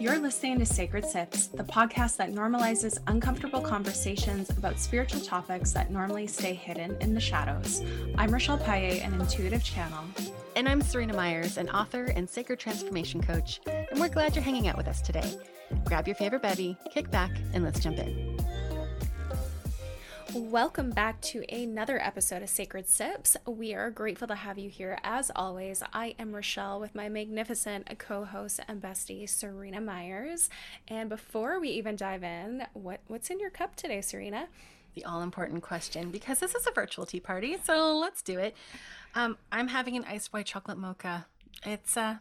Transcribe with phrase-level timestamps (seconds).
[0.00, 5.90] You're listening to Sacred Sips, the podcast that normalizes uncomfortable conversations about spiritual topics that
[5.90, 7.82] normally stay hidden in the shadows.
[8.16, 10.04] I'm Rochelle Paye, an intuitive channel.
[10.54, 13.60] And I'm Serena Myers, an author and sacred transformation coach.
[13.66, 15.36] And we're glad you're hanging out with us today.
[15.84, 18.27] Grab your favorite bevy, kick back, and let's jump in.
[20.34, 23.34] Welcome back to another episode of Sacred Sips.
[23.46, 25.82] We are grateful to have you here as always.
[25.94, 30.50] I am Rochelle with my magnificent co host and bestie, Serena Myers.
[30.86, 34.48] And before we even dive in, what, what's in your cup today, Serena?
[34.94, 38.54] The all important question because this is a virtual tea party, so let's do it.
[39.14, 41.24] Um, I'm having an iced white chocolate mocha.
[41.64, 42.20] It's a,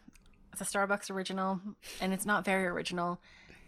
[0.53, 1.59] it's a Starbucks original,
[1.99, 3.19] and it's not very original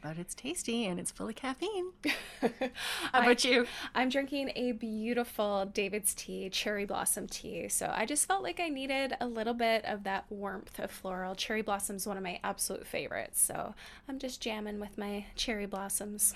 [0.02, 1.92] but it's tasty and it's full of caffeine.
[2.42, 3.68] How about I, you?
[3.94, 7.68] I'm drinking a beautiful David's tea, cherry blossom tea.
[7.70, 11.36] So I just felt like I needed a little bit of that warmth of floral.
[11.36, 13.42] Cherry blossom's one of my absolute favorites.
[13.42, 13.74] So
[14.08, 16.34] I'm just jamming with my cherry blossoms.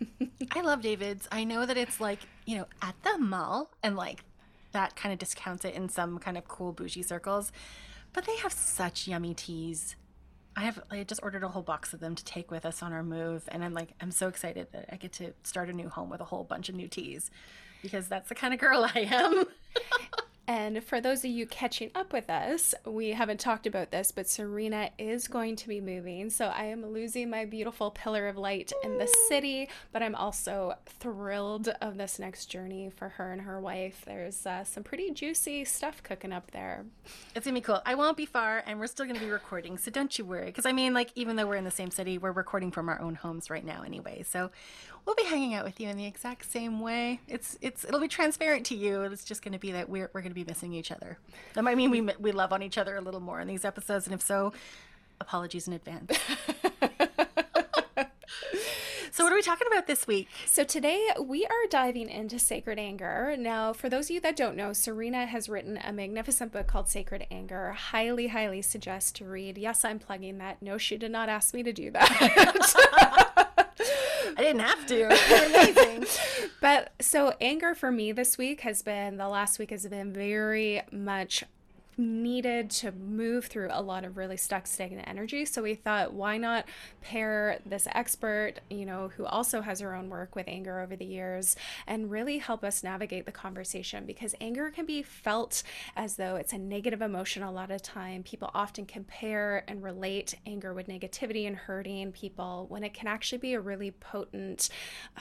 [0.52, 1.26] I love David's.
[1.32, 4.24] I know that it's like, you know, at the mall and like
[4.72, 7.50] that kind of discounts it in some kind of cool bougie circles.
[8.12, 9.96] But they have such yummy teas
[10.56, 12.92] I have I just ordered a whole box of them to take with us on
[12.92, 15.88] our move, and I'm like I'm so excited that I get to start a new
[15.88, 17.30] home with a whole bunch of new teas,
[17.82, 19.44] because that's the kind of girl I am.
[20.48, 24.28] And for those of you catching up with us, we haven't talked about this, but
[24.28, 26.30] Serena is going to be moving.
[26.30, 30.74] So I am losing my beautiful pillar of light in the city, but I'm also
[30.86, 34.02] thrilled of this next journey for her and her wife.
[34.06, 36.84] There's uh, some pretty juicy stuff cooking up there.
[37.34, 37.82] It's gonna be cool.
[37.84, 40.46] I won't be far, and we're still gonna be recording, so don't you worry.
[40.46, 43.00] Because I mean, like, even though we're in the same city, we're recording from our
[43.00, 44.24] own homes right now anyway.
[44.28, 44.50] So
[45.06, 47.20] we'll be hanging out with you in the exact same way.
[47.28, 49.02] It's it's it'll be transparent to you.
[49.02, 51.18] It's just going to be that we're we're going to be missing each other.
[51.54, 54.06] That might mean we we love on each other a little more in these episodes,
[54.06, 54.52] and if so,
[55.20, 56.12] apologies in advance.
[59.12, 60.28] So, what are we talking about this week?
[60.44, 63.34] So, today we are diving into Sacred Anger.
[63.38, 66.90] Now, for those of you that don't know, Serena has written a magnificent book called
[66.90, 67.72] Sacred Anger.
[67.72, 69.56] Highly, highly suggest to read.
[69.56, 70.60] Yes, I'm plugging that.
[70.60, 73.22] No, she did not ask me to do that.
[74.36, 74.96] I didn't have to.
[74.96, 76.06] You're amazing.
[76.60, 80.82] but so anger for me this week has been the last week has been very
[80.92, 81.42] much
[81.98, 86.36] needed to move through a lot of really stuck stagnant energy so we thought why
[86.36, 86.66] not
[87.00, 91.04] pair this expert you know who also has her own work with anger over the
[91.04, 91.56] years
[91.86, 95.62] and really help us navigate the conversation because anger can be felt
[95.96, 100.34] as though it's a negative emotion a lot of time people often compare and relate
[100.46, 104.68] anger with negativity and hurting people when it can actually be a really potent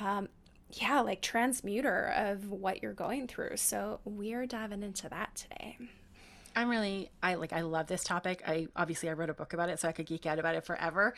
[0.02, 0.28] um,
[0.72, 3.58] yeah, like transmuter of what you're going through.
[3.58, 5.78] So we are diving into that today.
[6.56, 8.42] I'm really I like I love this topic.
[8.48, 10.66] I obviously I wrote a book about it so I could geek out about it
[10.66, 11.14] forever.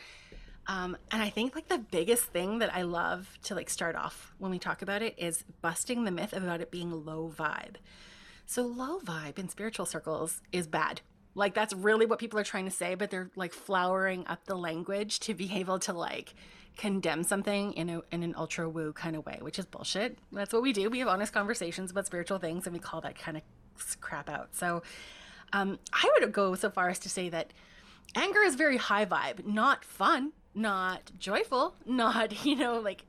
[0.66, 4.34] Um, and I think like the biggest thing that I love to like start off
[4.38, 7.76] when we talk about it is busting the myth about it being low vibe.
[8.44, 11.00] So low vibe in spiritual circles is bad.
[11.34, 14.56] Like that's really what people are trying to say, but they're like flowering up the
[14.56, 16.34] language to be able to like
[16.76, 20.18] condemn something in a in an ultra woo kind of way, which is bullshit.
[20.32, 20.90] That's what we do.
[20.90, 23.42] We have honest conversations about spiritual things and we call that kind of
[24.00, 24.54] crap out.
[24.54, 24.82] So
[25.52, 27.52] um, I would go so far as to say that
[28.14, 33.04] anger is very high vibe, not fun, not joyful, not, you know, like,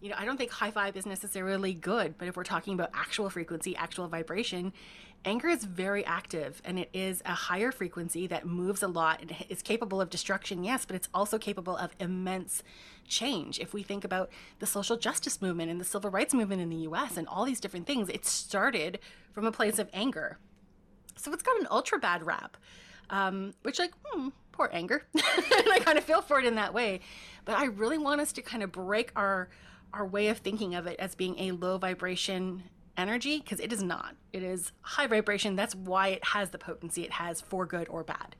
[0.00, 2.90] you know, I don't think high vibe is necessarily good, but if we're talking about
[2.92, 4.72] actual frequency, actual vibration,
[5.24, 9.32] anger is very active and it is a higher frequency that moves a lot and
[9.48, 12.64] is capable of destruction, yes, but it's also capable of immense
[13.06, 13.60] change.
[13.60, 16.88] If we think about the social justice movement and the civil rights movement in the
[16.88, 18.98] US and all these different things, it started
[19.32, 20.38] from a place of anger
[21.16, 22.56] so it's got an ultra bad rap,
[23.10, 25.04] um, which, like, hmm, poor anger.
[25.14, 27.00] and I kind of feel for it in that way.
[27.44, 29.48] But I really want us to kind of break our
[29.94, 32.62] our way of thinking of it as being a low vibration
[32.96, 34.14] energy because it is not.
[34.32, 35.56] It is high vibration.
[35.56, 38.36] That's why it has the potency it has for good or bad.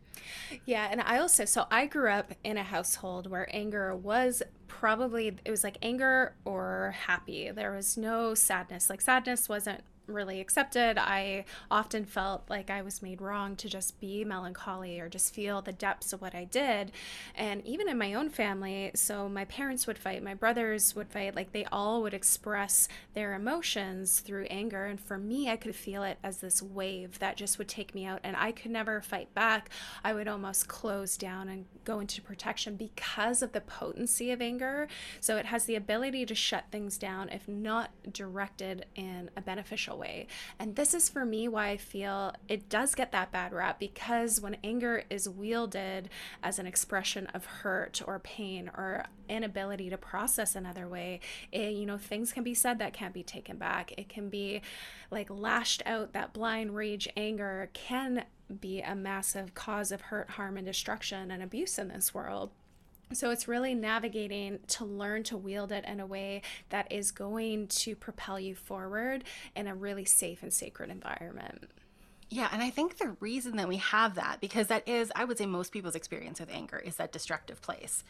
[0.64, 5.28] Yeah, and I also so I grew up in a household where anger was probably
[5.44, 7.50] it was like anger or happy.
[7.50, 8.88] There was no sadness.
[8.88, 10.98] Like sadness wasn't really accepted.
[10.98, 15.62] I often felt like I was made wrong to just be melancholy or just feel
[15.62, 16.92] the depths of what I did.
[17.34, 21.34] And even in my own family, so my parents would fight, my brothers would fight,
[21.34, 24.84] like they all would express their emotions through anger.
[24.86, 28.04] And for me, I could feel it as this wave that just would take me
[28.04, 29.70] out, and I could never fight back.
[30.04, 34.88] I would almost close down and go into protection because of the potency of anger.
[35.20, 39.91] So it has the ability to shut things down if not directed in a beneficial
[39.96, 40.26] way.
[40.58, 44.40] And this is for me why I feel it does get that bad rap because
[44.40, 46.08] when anger is wielded
[46.42, 51.86] as an expression of hurt or pain or inability to process another way, it, you
[51.86, 53.92] know, things can be said that can't be taken back.
[53.96, 54.62] It can be
[55.10, 58.24] like lashed out, that blind rage anger can
[58.60, 62.50] be a massive cause of hurt, harm, and destruction and abuse in this world.
[63.14, 67.68] So it's really navigating to learn to wield it in a way that is going
[67.68, 69.24] to propel you forward
[69.54, 71.70] in a really safe and sacred environment.
[72.28, 75.36] Yeah, and I think the reason that we have that, because that is, I would
[75.36, 78.04] say, most people's experience with anger is that destructive place.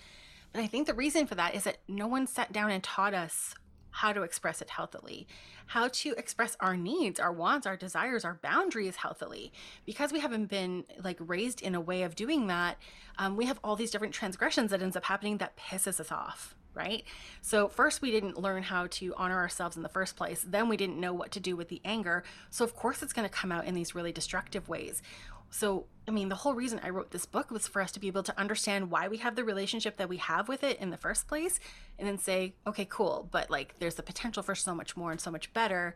[0.52, 3.14] But I think the reason for that is that no one sat down and taught
[3.14, 3.54] us
[3.92, 5.26] how to express it healthily,
[5.66, 9.52] how to express our needs, our wants, our desires, our boundaries healthily.
[9.86, 12.78] Because we haven't been like raised in a way of doing that,
[13.18, 16.54] um, we have all these different transgressions that ends up happening that pisses us off.
[16.74, 17.04] Right.
[17.42, 20.42] So, first, we didn't learn how to honor ourselves in the first place.
[20.42, 22.24] Then, we didn't know what to do with the anger.
[22.48, 25.02] So, of course, it's going to come out in these really destructive ways.
[25.52, 28.08] So, I mean, the whole reason I wrote this book was for us to be
[28.08, 30.96] able to understand why we have the relationship that we have with it in the
[30.96, 31.60] first place
[31.98, 35.20] and then say, okay, cool, but like there's the potential for so much more and
[35.20, 35.94] so much better.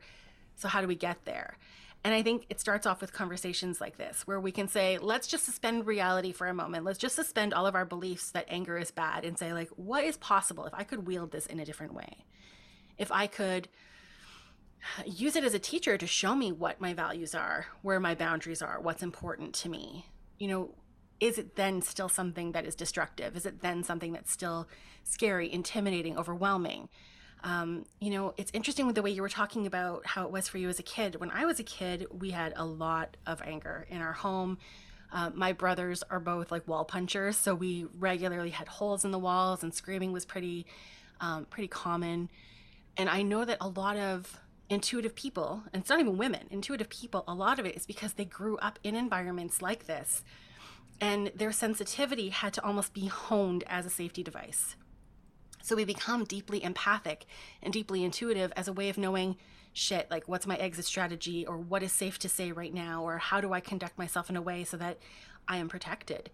[0.57, 1.57] So, how do we get there?
[2.05, 5.27] And I think it starts off with conversations like this, where we can say, let's
[5.27, 6.85] just suspend reality for a moment.
[6.85, 10.05] Let's just suspend all of our beliefs that anger is bad and say, like, what
[10.05, 12.27] is possible if I could wield this in a different way?
[12.99, 13.69] If I could
[15.05, 18.63] use it as a teacher to show me what my values are, where my boundaries
[18.63, 20.07] are, what's important to me.
[20.39, 20.75] You know,
[21.21, 23.37] is it then still something that is destructive?
[23.37, 24.69] Is it then something that's still
[25.05, 26.89] scary, intimidating, overwhelming?
[27.43, 30.49] Um, you know, it's interesting with the way you were talking about how it was
[30.49, 31.17] for you as a kid.
[31.17, 34.59] When I was a kid, we had a lot of anger in our home.
[35.13, 39.19] Uh, my brothers are both like wall punchers, so we regularly had holes in the
[39.19, 40.67] walls, and screaming was pretty,
[41.21, 42.29] um, pretty common.
[42.97, 46.89] And I know that a lot of intuitive people, and it's not even women, intuitive
[46.89, 50.25] people, a lot of it is because they grew up in environments like this
[51.01, 54.77] and their sensitivity had to almost be honed as a safety device.
[55.63, 57.27] So we become deeply empathic
[57.63, 59.37] and deeply intuitive as a way of knowing
[59.73, 63.19] shit, like what's my exit strategy or what is safe to say right now or
[63.19, 64.99] how do I conduct myself in a way so that
[65.49, 66.31] I am protected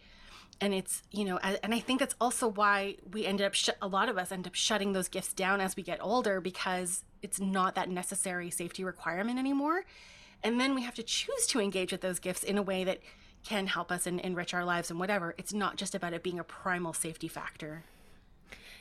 [0.62, 3.88] and it's you know and i think that's also why we ended up sh- a
[3.88, 7.41] lot of us end up shutting those gifts down as we get older because it's
[7.41, 9.85] not that necessary safety requirement anymore.
[10.43, 13.00] And then we have to choose to engage with those gifts in a way that
[13.44, 15.35] can help us and enrich our lives and whatever.
[15.38, 17.85] It's not just about it being a primal safety factor.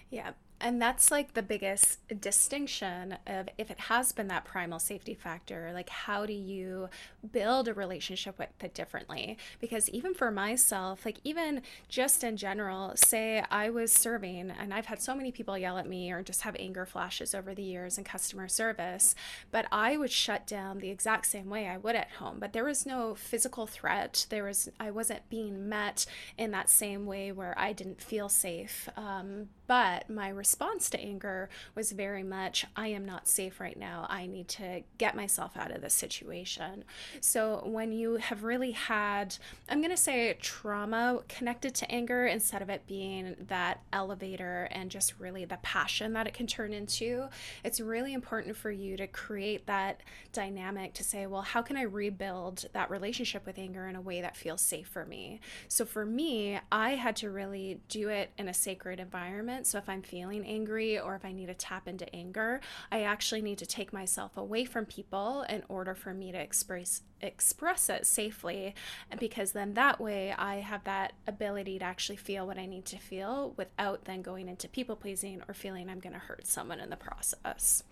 [0.09, 0.31] Yeah
[0.61, 5.71] and that's like the biggest distinction of if it has been that primal safety factor
[5.73, 6.89] like how do you
[7.31, 9.37] build a relationship with it differently?
[9.59, 14.85] Because even for myself like even just in general say i was serving and i've
[14.85, 17.97] had so many people yell at me or just have anger flashes over the years
[17.97, 19.15] in customer service
[19.51, 22.37] but i would shut down the exact same way i would at home.
[22.39, 24.25] But there was no physical threat.
[24.29, 26.05] There was i wasn't being met
[26.37, 31.47] in that same way where i didn't feel safe um, but my response to anger
[31.75, 34.05] was very much, I am not safe right now.
[34.09, 36.83] I need to get myself out of this situation.
[37.21, 39.37] So when you have really had,
[39.69, 44.91] I'm going to say trauma connected to anger instead of it being that elevator and
[44.91, 47.29] just really the passion that it can turn into,
[47.63, 50.01] it's really important for you to create that
[50.33, 54.19] dynamic to say, well, how can I rebuild that relationship with anger in a way
[54.19, 55.39] that feels safe for me?
[55.69, 59.67] So for me, I had to really do it in a sacred environment moment.
[59.67, 63.41] So if I'm feeling angry or if I need to tap into anger, I actually
[63.41, 68.07] need to take myself away from people in order for me to express express it
[68.07, 68.73] safely
[69.19, 72.97] because then that way I have that ability to actually feel what I need to
[72.97, 76.89] feel without then going into people pleasing or feeling I'm going to hurt someone in
[76.89, 77.83] the process.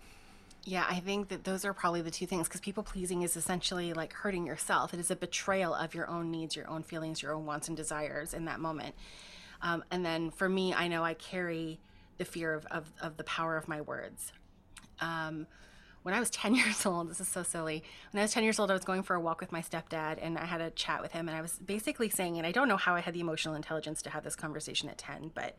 [0.64, 3.92] Yeah, I think that those are probably the two things because people pleasing is essentially
[3.92, 4.92] like hurting yourself.
[4.92, 7.76] It is a betrayal of your own needs, your own feelings, your own wants and
[7.76, 8.96] desires in that moment.
[9.62, 11.80] Um, and then for me, I know I carry
[12.18, 14.32] the fear of, of, of the power of my words.
[15.00, 15.46] Um,
[16.02, 17.82] when I was 10 years old, this is so silly.
[18.12, 20.18] When I was 10 years old, I was going for a walk with my stepdad
[20.20, 21.28] and I had a chat with him.
[21.28, 24.02] And I was basically saying, and I don't know how I had the emotional intelligence
[24.02, 25.56] to have this conversation at 10, but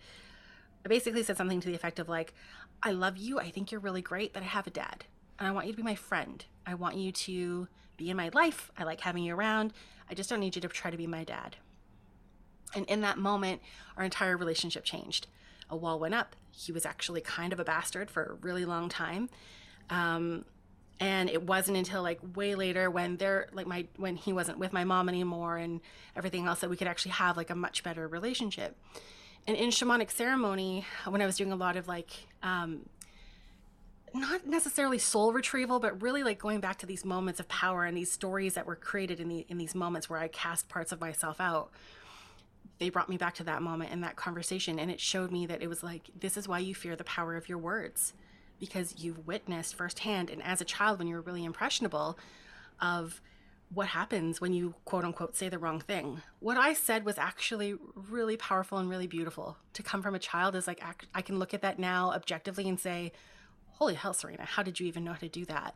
[0.83, 2.33] I basically said something to the effect of, like,
[2.81, 3.39] I love you.
[3.39, 5.05] I think you're really great, but I have a dad.
[5.37, 6.43] and I want you to be my friend.
[6.65, 7.67] I want you to
[7.97, 8.71] be in my life.
[8.77, 9.73] I like having you around.
[10.09, 11.57] I just don't need you to try to be my dad.
[12.75, 13.61] And in that moment,
[13.97, 15.27] our entire relationship changed.
[15.69, 16.35] A wall went up.
[16.51, 19.29] He was actually kind of a bastard for a really long time.
[19.89, 20.45] Um,
[20.99, 24.71] and it wasn't until like way later when they're like my when he wasn't with
[24.71, 25.81] my mom anymore and
[26.15, 28.77] everything else that we could actually have like a much better relationship
[29.47, 32.81] and in shamanic ceremony when i was doing a lot of like um,
[34.13, 37.95] not necessarily soul retrieval, but really like going back to these moments of power and
[37.95, 40.99] these stories that were created in the in these moments where I cast parts of
[40.99, 41.71] myself out.
[42.81, 45.61] They brought me back to that moment and that conversation, and it showed me that
[45.61, 48.15] it was like this is why you fear the power of your words,
[48.59, 52.17] because you've witnessed firsthand, and as a child when you were really impressionable,
[52.79, 53.21] of
[53.71, 56.23] what happens when you quote unquote say the wrong thing.
[56.39, 59.57] What I said was actually really powerful and really beautiful.
[59.73, 60.81] To come from a child is like
[61.13, 63.11] I can look at that now objectively and say
[63.73, 65.75] holy hell, Serena, how did you even know how to do that?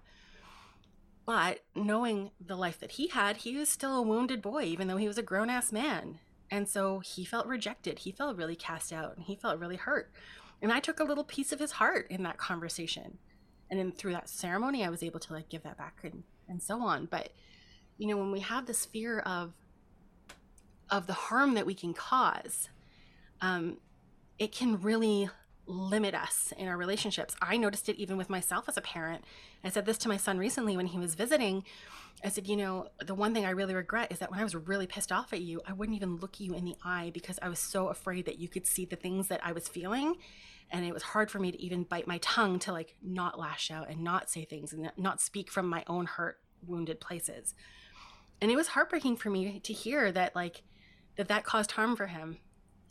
[1.24, 4.98] But knowing the life that he had, he was still a wounded boy, even though
[4.98, 6.18] he was a grown ass man.
[6.52, 8.00] And so he felt rejected.
[8.00, 10.12] He felt really cast out and he felt really hurt.
[10.62, 13.18] And I took a little piece of his heart in that conversation.
[13.70, 16.62] And then through that ceremony, I was able to like give that back and, and
[16.62, 17.08] so on.
[17.08, 17.32] But,
[17.98, 19.54] you know, when we have this fear of,
[20.90, 22.70] of the harm that we can cause,
[23.42, 23.78] um,
[24.38, 25.30] it can really
[25.68, 27.36] limit us in our relationships.
[27.42, 29.24] I noticed it even with myself as a parent.
[29.64, 31.64] I said this to my son recently when he was visiting.
[32.24, 34.56] I said, you know, the one thing I really regret is that when I was
[34.56, 37.50] really pissed off at you, I wouldn't even look you in the eye because I
[37.50, 40.16] was so afraid that you could see the things that I was feeling.
[40.72, 43.70] And it was hard for me to even bite my tongue to like not lash
[43.70, 47.54] out and not say things and not speak from my own hurt, wounded places.
[48.42, 50.64] And it was heartbreaking for me to hear that, like,
[51.16, 52.38] that that caused harm for him.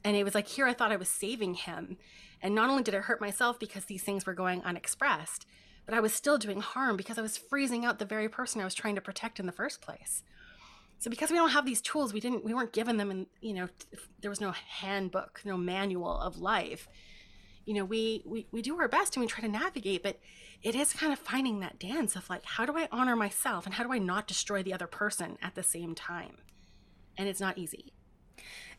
[0.02, 1.97] And it was like, here I thought I was saving him
[2.45, 5.47] and not only did it hurt myself because these things were going unexpressed,
[5.87, 8.65] but I was still doing harm because I was freezing out the very person I
[8.65, 10.23] was trying to protect in the first place.
[10.99, 13.55] So because we don't have these tools, we didn't we weren't given them and you
[13.55, 13.69] know
[14.21, 16.87] there was no handbook, no manual of life.
[17.65, 20.21] You know, we, we we do our best and we try to navigate, but
[20.63, 23.75] it is kind of finding that dance of like how do I honor myself and
[23.75, 26.37] how do I not destroy the other person at the same time?
[27.17, 27.95] And it's not easy.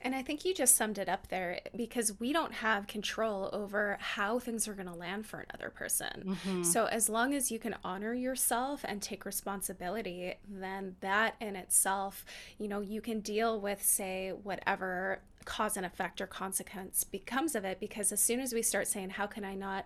[0.05, 3.97] And I think you just summed it up there because we don't have control over
[3.99, 6.37] how things are going to land for another person.
[6.45, 6.61] Mm-hmm.
[6.61, 12.23] So as long as you can honor yourself and take responsibility, then that in itself,
[12.59, 17.63] you know, you can deal with, say, whatever cause and effect or consequence becomes of
[17.63, 19.85] it because as soon as we start saying how can i not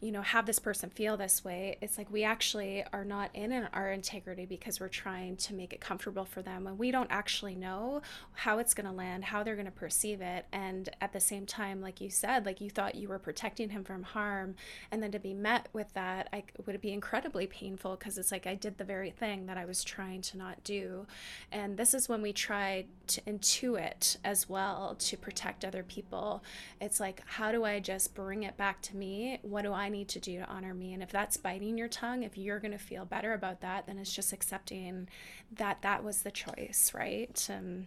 [0.00, 1.76] you know have this person feel this way?
[1.80, 5.80] it's like we actually are not in our integrity because we're trying to make it
[5.80, 8.00] comfortable for them and we don't actually know
[8.34, 11.46] how it's going to land how they're going to perceive it and at the same
[11.46, 14.54] time like you said like you thought you were protecting him from harm
[14.90, 18.46] and then to be met with that I would be incredibly painful because it's like
[18.46, 21.06] I did the very thing that I was trying to not do
[21.50, 26.42] and this is when we try to intuit as well to protect other people.
[26.80, 29.38] It's like, how do I just bring it back to me?
[29.42, 30.94] What do I need to do to honor me?
[30.94, 33.98] And if that's biting your tongue, if you're going to feel better about that, then
[33.98, 35.08] it's just accepting
[35.56, 37.48] that that was the choice, right?
[37.50, 37.86] Um,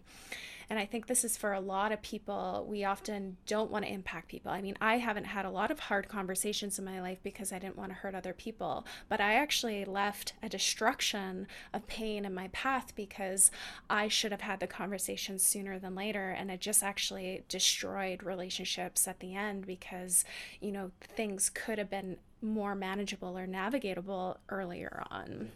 [0.71, 2.65] and I think this is for a lot of people.
[2.65, 4.53] We often don't want to impact people.
[4.53, 7.59] I mean, I haven't had a lot of hard conversations in my life because I
[7.59, 12.33] didn't want to hurt other people, but I actually left a destruction of pain in
[12.33, 13.51] my path because
[13.89, 16.29] I should have had the conversation sooner than later.
[16.29, 20.23] And it just actually destroyed relationships at the end because,
[20.61, 25.51] you know, things could have been more manageable or navigatable earlier on.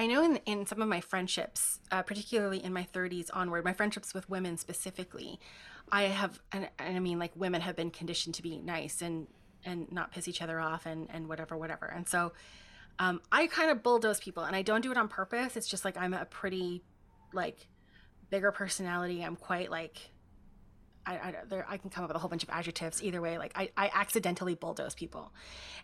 [0.00, 3.74] I know in, in some of my friendships, uh, particularly in my 30s onward, my
[3.74, 5.38] friendships with women specifically,
[5.92, 9.26] I have, and, and, I mean, like women have been conditioned to be nice and
[9.66, 11.84] and not piss each other off and and whatever, whatever.
[11.84, 12.32] And so,
[12.98, 15.54] um, I kind of bulldoze people, and I don't do it on purpose.
[15.54, 16.82] It's just like I'm a pretty,
[17.34, 17.68] like,
[18.30, 19.22] bigger personality.
[19.22, 19.98] I'm quite like.
[21.04, 23.36] I, I, there, I can come up with a whole bunch of adjectives either way.
[23.36, 25.34] Like I, I accidentally bulldoze people,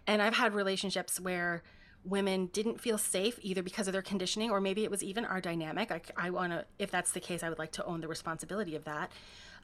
[0.06, 1.62] and I've had relationships where
[2.06, 5.40] women didn't feel safe either because of their conditioning or maybe it was even our
[5.40, 5.90] dynamic.
[5.90, 8.76] I, I want to if that's the case i would like to own the responsibility
[8.76, 9.10] of that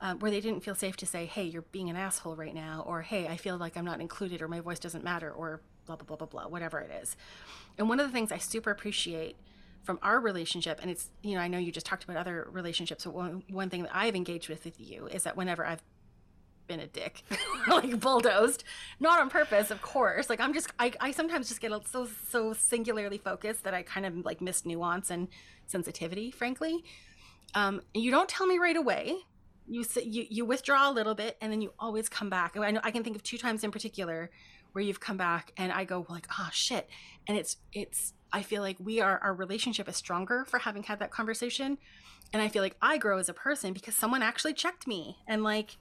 [0.01, 2.85] um, where they didn't feel safe to say hey you're being an asshole right now
[2.87, 5.97] or hey i feel like i'm not included or my voice doesn't matter or blah
[5.97, 7.17] blah blah blah blah whatever it is.
[7.79, 9.37] And one of the things i super appreciate
[9.83, 13.05] from our relationship and it's you know i know you just talked about other relationships
[13.05, 15.83] but one, one thing that i've engaged with with you is that whenever i've
[16.67, 17.23] been a dick,
[17.69, 18.65] like bulldozed,
[19.01, 20.31] not on purpose, of course.
[20.31, 24.07] Like I'm just, I, I sometimes just get so so singularly focused that I kind
[24.07, 25.29] of like miss nuance and
[25.67, 26.85] sensitivity, frankly.
[27.55, 29.17] Um, you don't tell me right away.
[29.67, 32.57] You you you withdraw a little bit, and then you always come back.
[32.57, 34.31] I know I can think of two times in particular
[34.73, 36.89] where you've come back and I go like, oh shit.
[37.27, 40.99] And it's it's I feel like we are our relationship is stronger for having had
[41.01, 41.79] that conversation.
[42.33, 45.19] And I feel like I grow as a person because someone actually checked me.
[45.27, 45.77] And like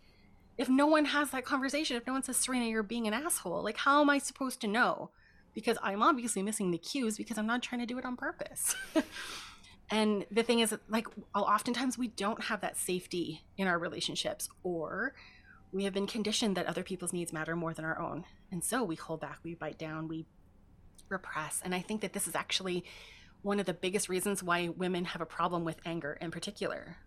[0.58, 3.64] if no one has that conversation, if no one says, Serena, you're being an asshole,
[3.64, 5.12] like how am I supposed to know?
[5.54, 8.76] Because I'm obviously missing the cues because I'm not trying to do it on purpose.
[9.90, 15.14] and the thing is like oftentimes we don't have that safety in our relationships or
[15.74, 18.26] we have been conditioned that other people's needs matter more than our own.
[18.52, 20.26] And so we hold back, we bite down, we
[21.10, 21.62] repress.
[21.64, 22.84] And I think that this is actually
[23.42, 26.98] one of the biggest reasons why women have a problem with anger in particular.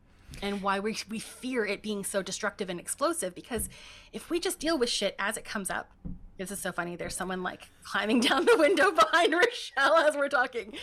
[0.43, 3.35] And why we, we fear it being so destructive and explosive.
[3.35, 3.69] Because
[4.13, 5.91] if we just deal with shit as it comes up,
[6.39, 6.97] this is so funny.
[6.97, 10.75] There's someone like climbing down the window behind Rochelle as we're talking.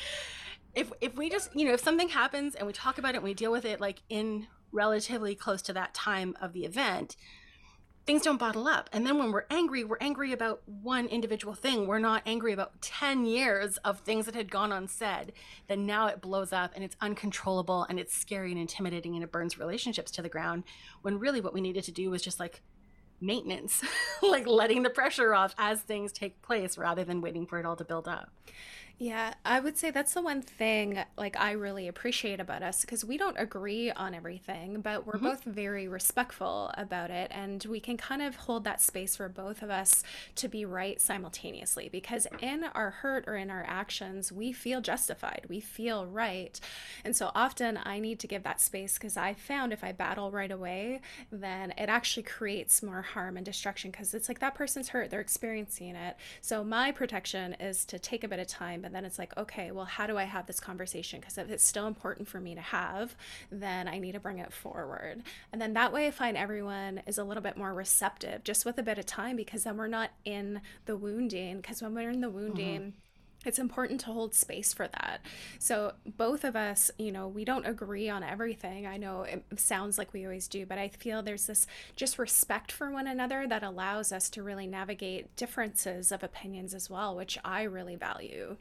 [0.74, 3.24] If, if we just, you know, if something happens and we talk about it and
[3.24, 7.17] we deal with it like in relatively close to that time of the event,
[8.05, 8.89] things don't bottle up.
[8.91, 11.88] And then when we're angry, we're angry about one individual thing.
[11.88, 15.34] We're not angry about 10 years of things that had gone unsaid.
[15.67, 19.31] Then now it blows up and it's uncontrollable and it's scary and intimidating and it
[19.31, 20.63] burns relationships to the ground.
[21.01, 22.62] When really what we needed to do was just like
[23.20, 23.84] maintenance,
[24.24, 27.75] like letting the pressure off as things take place rather than waiting for it all
[27.75, 28.31] to build up.
[29.01, 33.03] Yeah, I would say that's the one thing like I really appreciate about us because
[33.03, 35.25] we don't agree on everything, but we're mm-hmm.
[35.25, 39.63] both very respectful about it and we can kind of hold that space for both
[39.63, 40.03] of us
[40.36, 45.48] to be right simultaneously because in our hurt or in our actions, we feel justified.
[45.50, 46.60] We feel right.
[47.03, 50.29] And so often I need to give that space because I found if I battle
[50.29, 54.89] right away, then it actually creates more harm and destruction because it's like that person's
[54.89, 56.17] hurt, they're experiencing it.
[56.39, 59.71] So my protection is to take a bit of time and then it's like okay
[59.71, 61.21] well how do i have this conversation?
[61.21, 63.15] Because if it's still important for me to have
[63.50, 65.24] then i need to bring it forward.
[65.53, 68.77] And then that way i find everyone is a little bit more receptive just with
[68.77, 71.62] a bit of time because then we're not in the wounding.
[71.62, 72.89] Because when we're in the wounding mm-hmm
[73.45, 75.21] it's important to hold space for that.
[75.57, 78.86] So, both of us, you know, we don't agree on everything.
[78.86, 82.71] I know it sounds like we always do, but I feel there's this just respect
[82.71, 87.38] for one another that allows us to really navigate differences of opinions as well, which
[87.43, 88.57] I really value.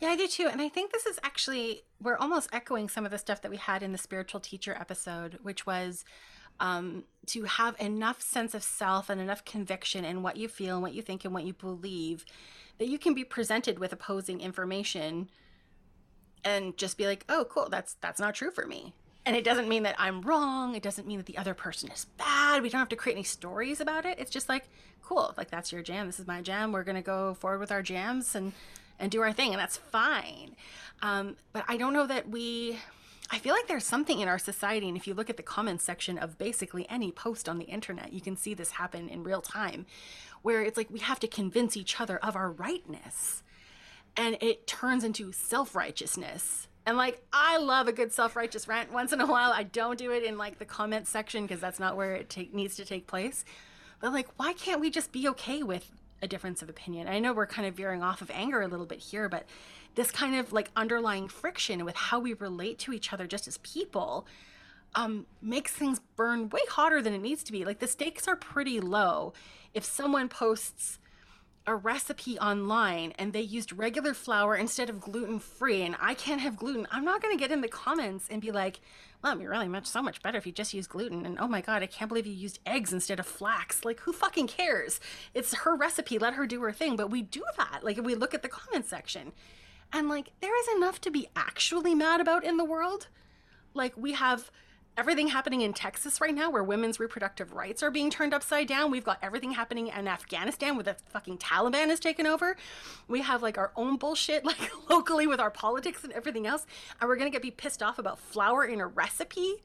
[0.00, 0.48] Yeah, I do too.
[0.50, 3.58] And I think this is actually, we're almost echoing some of the stuff that we
[3.58, 6.06] had in the spiritual teacher episode, which was
[6.58, 10.82] um, to have enough sense of self and enough conviction in what you feel and
[10.82, 12.24] what you think and what you believe
[12.80, 15.28] that you can be presented with opposing information
[16.42, 18.94] and just be like, "Oh, cool, that's that's not true for me."
[19.26, 20.74] And it doesn't mean that I'm wrong.
[20.74, 22.62] It doesn't mean that the other person is bad.
[22.62, 24.18] We don't have to create any stories about it.
[24.18, 24.64] It's just like,
[25.02, 26.06] cool, like that's your jam.
[26.06, 26.72] This is my jam.
[26.72, 28.54] We're gonna go forward with our jams and
[28.98, 30.56] and do our thing, and that's fine.
[31.02, 32.78] Um, but I don't know that we.
[33.32, 35.84] I feel like there's something in our society, and if you look at the comments
[35.84, 39.40] section of basically any post on the internet, you can see this happen in real
[39.40, 39.86] time,
[40.42, 43.42] where it's like we have to convince each other of our rightness.
[44.16, 46.68] And it turns into self righteousness.
[46.86, 49.52] And like, I love a good self righteous rant once in a while.
[49.52, 52.54] I don't do it in like the comment section because that's not where it take,
[52.54, 53.44] needs to take place.
[54.00, 55.90] But like, why can't we just be okay with
[56.22, 57.06] a difference of opinion?
[57.06, 59.46] I know we're kind of veering off of anger a little bit here, but
[59.94, 63.58] this kind of like underlying friction with how we relate to each other just as
[63.58, 64.26] people
[64.94, 67.64] um, makes things burn way hotter than it needs to be.
[67.64, 69.32] Like the stakes are pretty low.
[69.74, 70.98] If someone posts
[71.66, 76.40] a recipe online and they used regular flour instead of gluten free and I can't
[76.40, 78.80] have gluten, I'm not going to get in the comments and be like,
[79.22, 81.26] well, it'd be really much so much better if you just use gluten.
[81.26, 83.84] And oh my God, I can't believe you used eggs instead of flax.
[83.84, 84.98] Like, who fucking cares?
[85.34, 86.18] It's her recipe.
[86.18, 86.96] Let her do her thing.
[86.96, 87.84] But we do that.
[87.84, 89.32] Like, if we look at the comment section
[89.92, 93.08] and like, there is enough to be actually mad about in the world.
[93.74, 94.50] Like, we have
[94.96, 98.90] everything happening in Texas right now where women's reproductive rights are being turned upside down.
[98.90, 102.56] We've got everything happening in Afghanistan where the fucking Taliban has taken over.
[103.08, 106.66] We have like our own bullshit like locally with our politics and everything else.
[107.00, 109.56] And we're going to get be pissed off about flour in a recipe.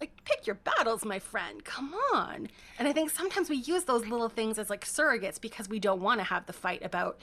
[0.00, 1.64] Like pick your battles, my friend.
[1.64, 2.48] Come on.
[2.78, 6.00] And I think sometimes we use those little things as like surrogates because we don't
[6.00, 7.20] want to have the fight about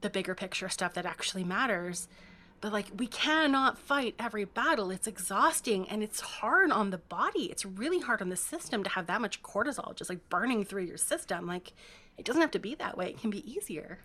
[0.00, 2.08] the bigger picture stuff that actually matters
[2.66, 4.90] but like we cannot fight every battle.
[4.90, 7.44] It's exhausting and it's hard on the body.
[7.44, 10.82] It's really hard on the system to have that much cortisol just like burning through
[10.82, 11.46] your system.
[11.46, 11.74] Like
[12.18, 13.10] it doesn't have to be that way.
[13.10, 14.00] It can be easier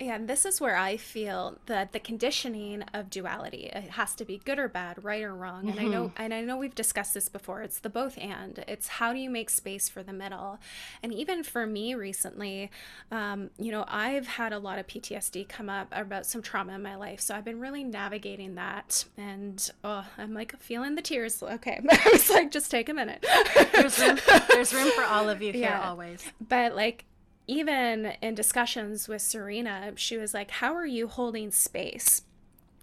[0.00, 4.38] and this is where I feel that the conditioning of duality it has to be
[4.44, 5.64] good or bad, right or wrong.
[5.64, 5.78] Mm-hmm.
[5.78, 6.22] And I know mm-hmm.
[6.22, 7.62] and I know we've discussed this before.
[7.62, 8.64] It's the both and.
[8.68, 10.58] It's how do you make space for the middle?
[11.02, 12.70] And even for me recently,
[13.10, 16.82] um, you know, I've had a lot of PTSD come up about some trauma in
[16.82, 17.20] my life.
[17.20, 19.04] So I've been really navigating that.
[19.16, 21.42] And oh, I'm like feeling the tears.
[21.42, 21.80] Okay.
[21.90, 23.24] I was like, just take a minute.
[23.72, 25.88] there's room there's room for all of you here yeah.
[25.88, 26.24] always.
[26.40, 27.04] But like
[27.48, 32.22] even in discussions with Serena, she was like, How are you holding space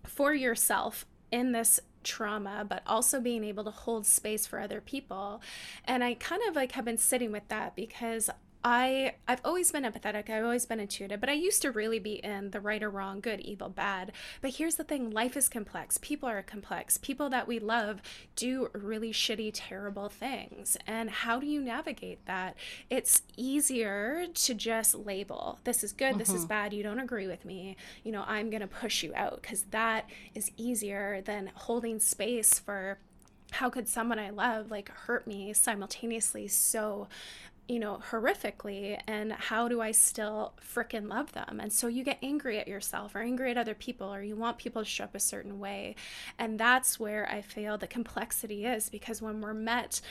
[0.04, 5.42] for yourself in this trauma, but also being able to hold space for other people?
[5.86, 8.30] And I kind of like have been sitting with that because
[8.66, 10.28] I I've always been empathetic.
[10.28, 13.20] I've always been intuitive, but I used to really be in the right or wrong,
[13.20, 14.12] good, evil, bad.
[14.42, 16.00] But here's the thing, life is complex.
[16.00, 16.98] People are complex.
[16.98, 18.02] People that we love
[18.36, 20.78] do really shitty, terrible things.
[20.88, 22.56] And how do you navigate that?
[22.90, 25.60] It's easier to just label.
[25.64, 26.18] This is good, mm-hmm.
[26.18, 26.48] this is mm-hmm.
[26.48, 26.74] bad.
[26.74, 27.78] You don't agree with me.
[28.04, 32.58] You know, I'm going to push you out cuz that is easier than holding space
[32.58, 32.98] for
[33.52, 37.08] how could someone I love like hurt me simultaneously so
[37.68, 41.60] you know, horrifically, and how do I still fricking love them?
[41.60, 44.58] And so you get angry at yourself or angry at other people, or you want
[44.58, 45.96] people to show up a certain way.
[46.38, 50.02] And that's where I feel the complexity is because when we're met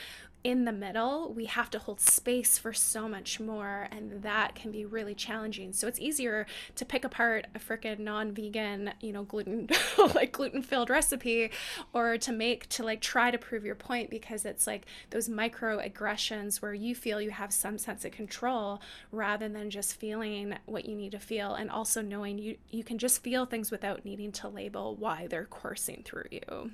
[0.43, 4.71] in the middle, we have to hold space for so much more, and that can
[4.71, 5.73] be really challenging.
[5.73, 6.45] So it's easier
[6.75, 9.69] to pick apart a freaking non-vegan, you know, gluten
[10.13, 11.49] like gluten-filled recipe,
[11.93, 16.61] or to make to like try to prove your point because it's like those microaggressions
[16.61, 20.95] where you feel you have some sense of control rather than just feeling what you
[20.95, 24.47] need to feel, and also knowing you you can just feel things without needing to
[24.47, 26.71] label why they're coursing through you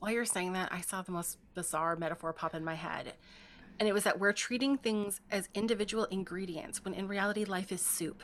[0.00, 3.12] while you're saying that, I saw the most bizarre metaphor pop in my head.
[3.78, 7.82] And it was that we're treating things as individual ingredients when in reality, life is
[7.82, 8.22] soup.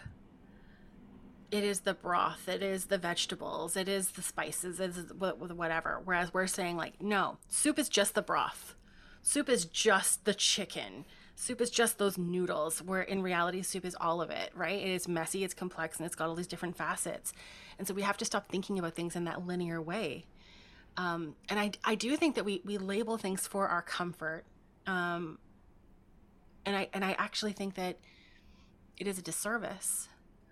[1.50, 6.00] It is the broth, it is the vegetables, it is the spices, it is whatever.
[6.04, 8.74] Whereas we're saying, like, no, soup is just the broth,
[9.22, 11.04] soup is just the chicken,
[11.36, 14.80] soup is just those noodles, where in reality, soup is all of it, right?
[14.80, 17.32] It is messy, it's complex, and it's got all these different facets.
[17.78, 20.24] And so we have to stop thinking about things in that linear way
[20.96, 24.44] um, and I, I do think that we, we label things for our comfort.
[24.86, 25.38] Um,
[26.64, 27.98] and I, and I actually think that
[28.96, 30.08] it is a disservice.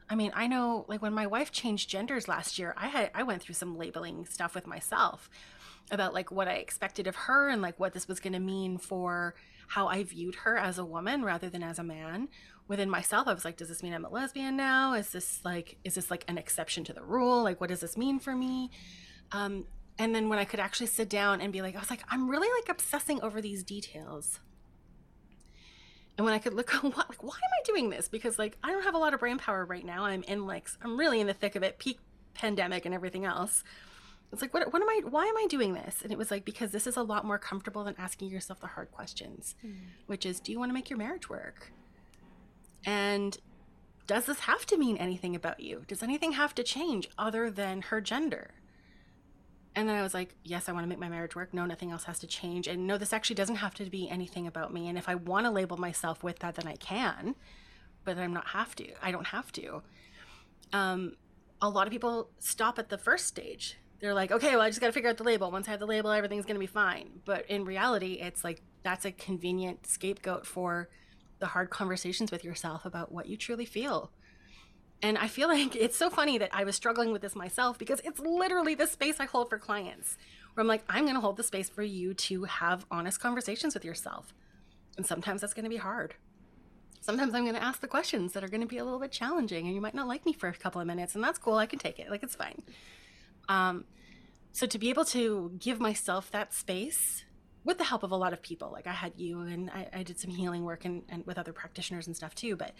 [0.09, 3.23] I mean, I know like when my wife changed genders last year, I had, I
[3.23, 5.31] went through some labeling stuff with myself
[5.91, 8.79] about like what I expected of her and like what this was going to mean
[8.79, 9.35] for
[9.69, 12.29] how I viewed her as a woman rather than as a man.
[12.69, 14.95] Within myself, I was like, does this mean I'm a lesbian now?
[14.95, 17.43] Is this like, is this like an exception to the rule?
[17.43, 18.71] Like, what does this mean for me?
[19.33, 19.67] Um,
[19.99, 22.29] and then when I could actually sit down and be like, I was like, I'm
[22.29, 24.41] really like obsessing over these details.
[26.17, 28.09] And when I could look, what, like, why am I doing this?
[28.09, 30.05] Because like, I don't have a lot of brain power right now.
[30.05, 31.99] I'm in like, I'm really in the thick of it, peak
[32.35, 33.63] pandemic and everything else.
[34.33, 36.03] It's like, what, what am I, why am I doing this?
[36.03, 38.67] And it was like, because this is a lot more comfortable than asking yourself the
[38.67, 39.75] hard questions, mm.
[40.07, 41.71] which is, do you want to make your marriage work?
[42.85, 43.39] And
[44.09, 45.85] does this have to mean anything about you?
[45.87, 48.51] Does anything have to change other than her gender?
[49.77, 51.53] And then I was like, yes, I want to make my marriage work.
[51.53, 52.69] No, nothing else has to change.
[52.69, 54.89] And no, this actually doesn't have to be anything about me.
[54.89, 57.35] And if I want to label myself with that, then I can,
[58.05, 58.87] but I'm not have to.
[59.03, 59.83] I don't have to.
[60.73, 61.17] Um,
[61.61, 63.79] a lot of people stop at the first stage.
[64.01, 65.51] They're like, okay, well, I just got to figure out the label.
[65.51, 67.21] Once I have the label, everything's going to be fine.
[67.25, 70.89] But in reality, it's like that's a convenient scapegoat for
[71.39, 74.13] the hard conversations with yourself about what you truly feel.
[75.03, 78.01] And I feel like it's so funny that I was struggling with this myself because
[78.05, 80.17] it's literally the space I hold for clients
[80.55, 83.75] where I'm like, I'm going to hold the space for you to have honest conversations
[83.75, 84.35] with yourself.
[84.97, 86.15] And sometimes that's going to be hard.
[87.01, 89.13] Sometimes I'm going to ask the questions that are going to be a little bit
[89.13, 91.55] challenging and you might not like me for a couple of minutes and that's cool.
[91.55, 92.09] I can take it.
[92.09, 92.63] Like it's fine.
[93.49, 93.85] Um,
[94.53, 97.25] so to be able to give myself that space
[97.65, 100.03] with the help of a lot of people, like I had you and I, I
[100.03, 102.73] did some healing work and, and with other practitioners and stuff too, but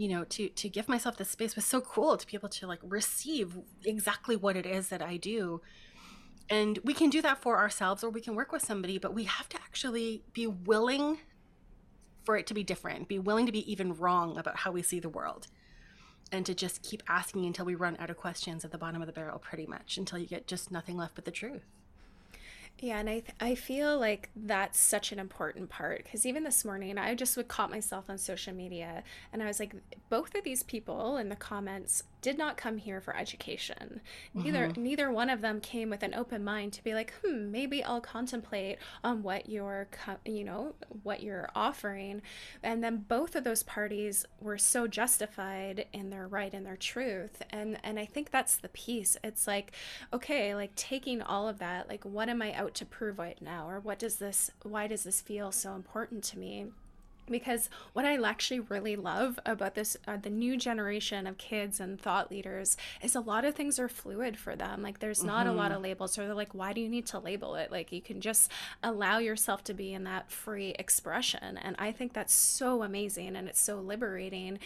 [0.00, 2.66] you know to to give myself this space was so cool to be able to
[2.66, 5.60] like receive exactly what it is that i do.
[6.48, 9.24] And we can do that for ourselves or we can work with somebody but we
[9.24, 11.18] have to actually be willing
[12.24, 15.00] for it to be different be willing to be even wrong about how we see
[15.00, 15.46] the world
[16.32, 19.06] and to just keep asking until we run out of questions at the bottom of
[19.06, 21.66] the barrel pretty much until you get just nothing left but the truth
[22.82, 26.64] yeah, and I th- I feel like that's such an important part because even this
[26.64, 29.74] morning I just would caught myself on social media and I was like,
[30.08, 34.00] both of these people in the comments did not come here for education.
[34.36, 34.42] Mm-hmm.
[34.42, 37.82] Neither neither one of them came with an open mind to be like, hmm, maybe
[37.82, 39.88] I'll contemplate on what you're
[40.24, 42.22] you know what you're offering.
[42.62, 47.42] And then both of those parties were so justified in their right and their truth.
[47.50, 49.16] And and I think that's the piece.
[49.24, 49.72] It's like,
[50.12, 53.68] okay, like taking all of that, like what am I out to prove right now,
[53.68, 54.50] or what does this?
[54.62, 56.66] Why does this feel so important to me?
[57.30, 62.00] Because what I actually really love about this, uh, the new generation of kids and
[62.00, 64.82] thought leaders, is a lot of things are fluid for them.
[64.82, 65.54] Like, there's not mm-hmm.
[65.54, 66.12] a lot of labels.
[66.12, 67.70] So they're like, why do you need to label it?
[67.70, 68.50] Like, you can just
[68.82, 71.58] allow yourself to be in that free expression.
[71.58, 74.58] And I think that's so amazing and it's so liberating.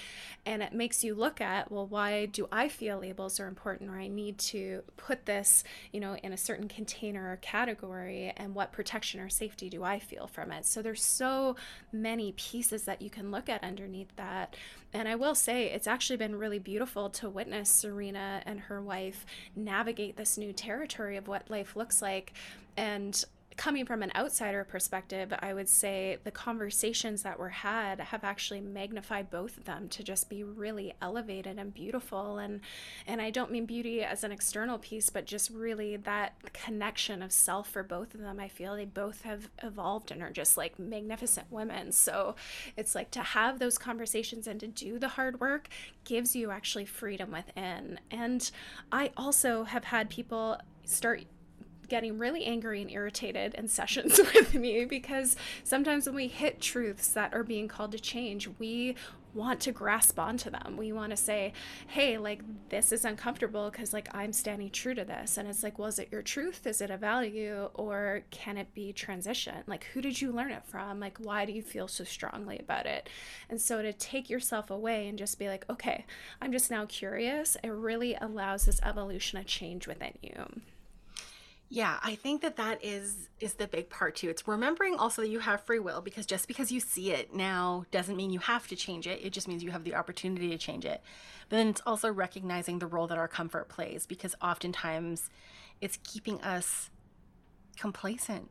[0.46, 3.98] And it makes you look at, well, why do I feel labels are important or
[3.98, 8.32] I need to put this, you know, in a certain container or category?
[8.36, 10.64] And what protection or safety do I feel from it?
[10.66, 11.56] So there's so
[11.92, 14.54] many pieces pieces that you can look at underneath that.
[14.92, 19.26] And I will say, it's actually been really beautiful to witness Serena and her wife
[19.56, 22.32] navigate this new territory of what life looks like.
[22.76, 23.24] And
[23.56, 28.60] coming from an outsider perspective, I would say the conversations that were had have actually
[28.60, 32.38] magnified both of them to just be really elevated and beautiful.
[32.38, 32.60] And
[33.06, 37.32] and I don't mean beauty as an external piece, but just really that connection of
[37.32, 38.40] self for both of them.
[38.40, 41.92] I feel they both have evolved and are just like magnificent women.
[41.92, 42.34] So
[42.76, 45.68] it's like to have those conversations and to do the hard work
[46.04, 48.00] gives you actually freedom within.
[48.10, 48.50] And
[48.90, 51.24] I also have had people start
[51.88, 57.08] getting really angry and irritated in sessions with me because sometimes when we hit truths
[57.08, 58.96] that are being called to change, we
[59.34, 60.76] want to grasp onto them.
[60.76, 61.52] We want to say,
[61.88, 65.36] hey, like, this is uncomfortable because, like, I'm standing true to this.
[65.36, 66.66] And it's like, well, is it your truth?
[66.66, 67.68] Is it a value?
[67.74, 69.56] Or can it be transition?
[69.66, 71.00] Like, who did you learn it from?
[71.00, 73.08] Like, why do you feel so strongly about it?
[73.50, 76.04] And so to take yourself away and just be like, okay,
[76.40, 80.60] I'm just now curious, it really allows this evolution of change within you.
[81.70, 84.28] Yeah, I think that that is is the big part too.
[84.28, 87.84] It's remembering also that you have free will because just because you see it now
[87.90, 89.20] doesn't mean you have to change it.
[89.24, 91.02] It just means you have the opportunity to change it.
[91.48, 95.30] But then it's also recognizing the role that our comfort plays because oftentimes
[95.80, 96.90] it's keeping us
[97.76, 98.50] complacent.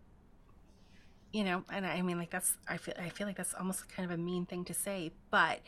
[1.32, 4.12] You know, and I mean like that's I feel I feel like that's almost kind
[4.12, 5.62] of a mean thing to say, but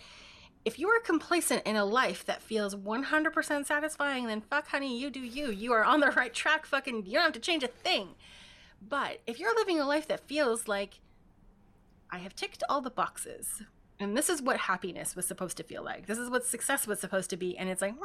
[0.66, 5.12] if you are complacent in a life that feels 100% satisfying, then fuck, honey, you
[5.12, 5.52] do you.
[5.52, 6.66] You are on the right track.
[6.66, 8.10] Fucking, you don't have to change a thing.
[8.82, 11.00] But if you're living a life that feels like
[12.12, 13.62] I have ticked all the boxes,
[14.00, 17.00] and this is what happiness was supposed to feel like, this is what success was
[17.00, 17.96] supposed to be, and it's like,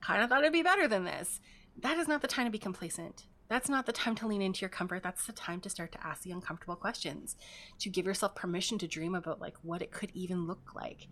[0.00, 1.40] kind of thought it'd be better than this.
[1.80, 3.26] That is not the time to be complacent.
[3.48, 5.02] That's not the time to lean into your comfort.
[5.02, 7.36] That's the time to start to ask the uncomfortable questions,
[7.78, 11.08] to give yourself permission to dream about like what it could even look like.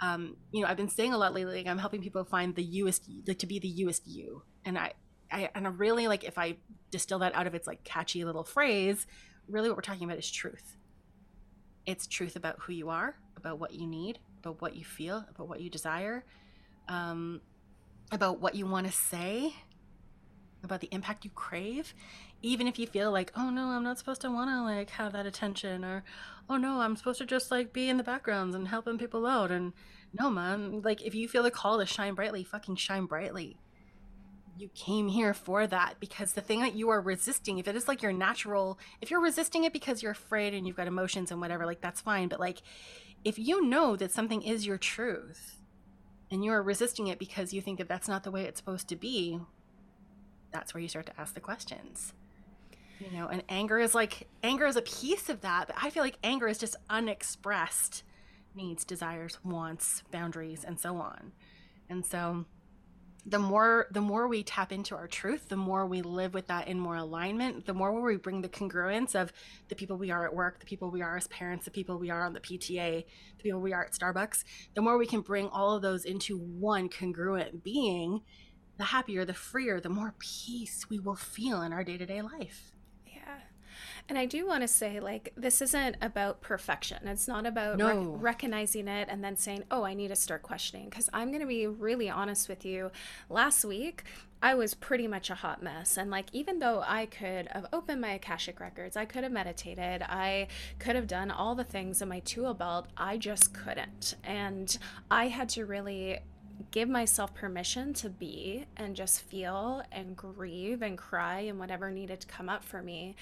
[0.00, 1.56] Um, you know, I've been saying a lot lately.
[1.56, 4.92] Like, I'm helping people find the youest, like to be the youest you, and I,
[5.30, 6.56] I, and I really like if I
[6.90, 9.06] distill that out of its like catchy little phrase.
[9.48, 10.76] Really, what we're talking about is truth.
[11.84, 15.48] It's truth about who you are, about what you need, about what you feel, about
[15.48, 16.24] what you desire,
[16.88, 17.40] um,
[18.12, 19.54] about what you want to say,
[20.62, 21.94] about the impact you crave
[22.42, 25.12] even if you feel like oh no i'm not supposed to want to like have
[25.12, 26.02] that attention or
[26.50, 29.50] oh no i'm supposed to just like be in the backgrounds and helping people out
[29.50, 29.72] and
[30.18, 33.58] no man like if you feel the call to shine brightly fucking shine brightly.
[34.56, 37.86] You came here for that because the thing that you are resisting if it is
[37.86, 41.40] like your natural if you're resisting it because you're afraid and you've got emotions and
[41.40, 42.62] whatever like that's fine but like
[43.24, 45.60] if you know that something is your truth
[46.28, 48.88] and you are resisting it because you think that that's not the way it's supposed
[48.88, 49.38] to be
[50.52, 52.12] that's where you start to ask the questions.
[53.00, 56.02] You know and anger is like anger is a piece of that but i feel
[56.02, 58.02] like anger is just unexpressed
[58.58, 61.32] needs desires wants boundaries and so on.
[61.88, 62.44] And so
[63.24, 66.66] the more the more we tap into our truth the more we live with that
[66.66, 69.32] in more alignment the more we bring the congruence of
[69.68, 72.10] the people we are at work the people we are as parents the people we
[72.10, 73.04] are on the pta
[73.36, 76.38] the people we are at starbucks the more we can bring all of those into
[76.38, 78.22] one congruent being
[78.78, 82.22] the happier, the freer, the more peace we will feel in our day to day
[82.22, 82.72] life.
[83.06, 83.40] Yeah.
[84.08, 87.06] And I do want to say, like, this isn't about perfection.
[87.06, 87.86] It's not about no.
[87.88, 90.88] rec- recognizing it and then saying, oh, I need to start questioning.
[90.88, 92.90] Because I'm going to be really honest with you.
[93.28, 94.04] Last week,
[94.40, 95.98] I was pretty much a hot mess.
[95.98, 100.02] And, like, even though I could have opened my Akashic records, I could have meditated,
[100.02, 104.14] I could have done all the things in my tool belt, I just couldn't.
[104.24, 104.78] And
[105.10, 106.20] I had to really
[106.70, 112.20] give myself permission to be and just feel and grieve and cry and whatever needed
[112.20, 113.16] to come up for me.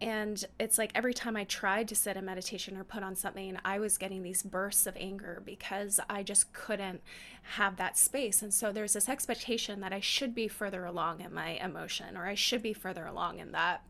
[0.00, 3.58] And it's like every time I tried to sit in meditation or put on something,
[3.64, 7.00] I was getting these bursts of anger because I just couldn't
[7.54, 8.42] have that space.
[8.42, 12.26] And so there's this expectation that I should be further along in my emotion or
[12.26, 13.82] I should be further along in that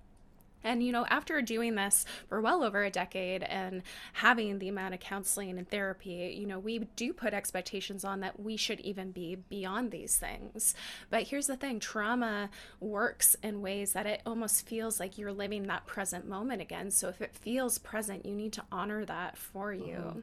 [0.67, 3.83] And, you know, after doing this for well over a decade and
[4.15, 8.41] having the amount of counseling and therapy, you know, we do put expectations on that
[8.41, 10.75] we should even be beyond these things.
[11.09, 12.51] But here's the thing trauma
[12.81, 16.91] works in ways that it almost feels like you're living that present moment again.
[16.91, 19.97] So if it feels present, you need to honor that for you.
[19.99, 20.21] Mm-hmm.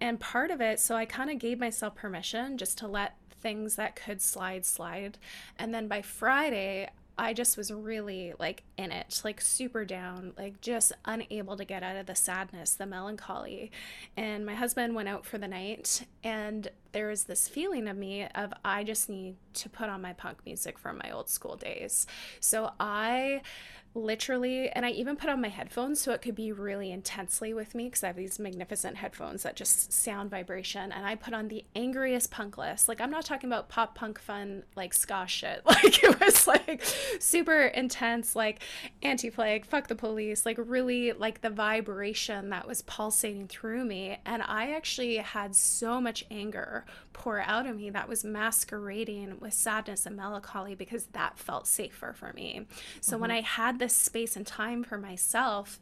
[0.00, 3.76] And part of it, so I kind of gave myself permission just to let things
[3.76, 5.16] that could slide slide
[5.58, 6.86] and then by friday
[7.20, 11.82] I just was really like in it, like super down, like just unable to get
[11.82, 13.70] out of the sadness, the melancholy.
[14.16, 18.26] And my husband went out for the night, and there was this feeling of me
[18.34, 22.06] of I just need to put on my punk music from my old school days.
[22.40, 23.42] So I
[23.94, 27.74] literally and i even put on my headphones so it could be really intensely with
[27.74, 31.48] me because i have these magnificent headphones that just sound vibration and i put on
[31.48, 32.88] the angriest punk list.
[32.88, 35.62] Like i'm not talking about pop punk fun like ska shit.
[35.70, 36.82] Like it was like
[37.20, 38.62] super intense like
[39.02, 44.18] anti-flag fuck the police like really like the vibration that was pulsating through me.
[44.26, 49.54] And i actually had so much anger pour out of me that was masquerading with
[49.54, 52.66] sadness and melancholy because that felt safer for me.
[53.00, 53.22] So mm-hmm.
[53.22, 55.80] when i had this space and time for myself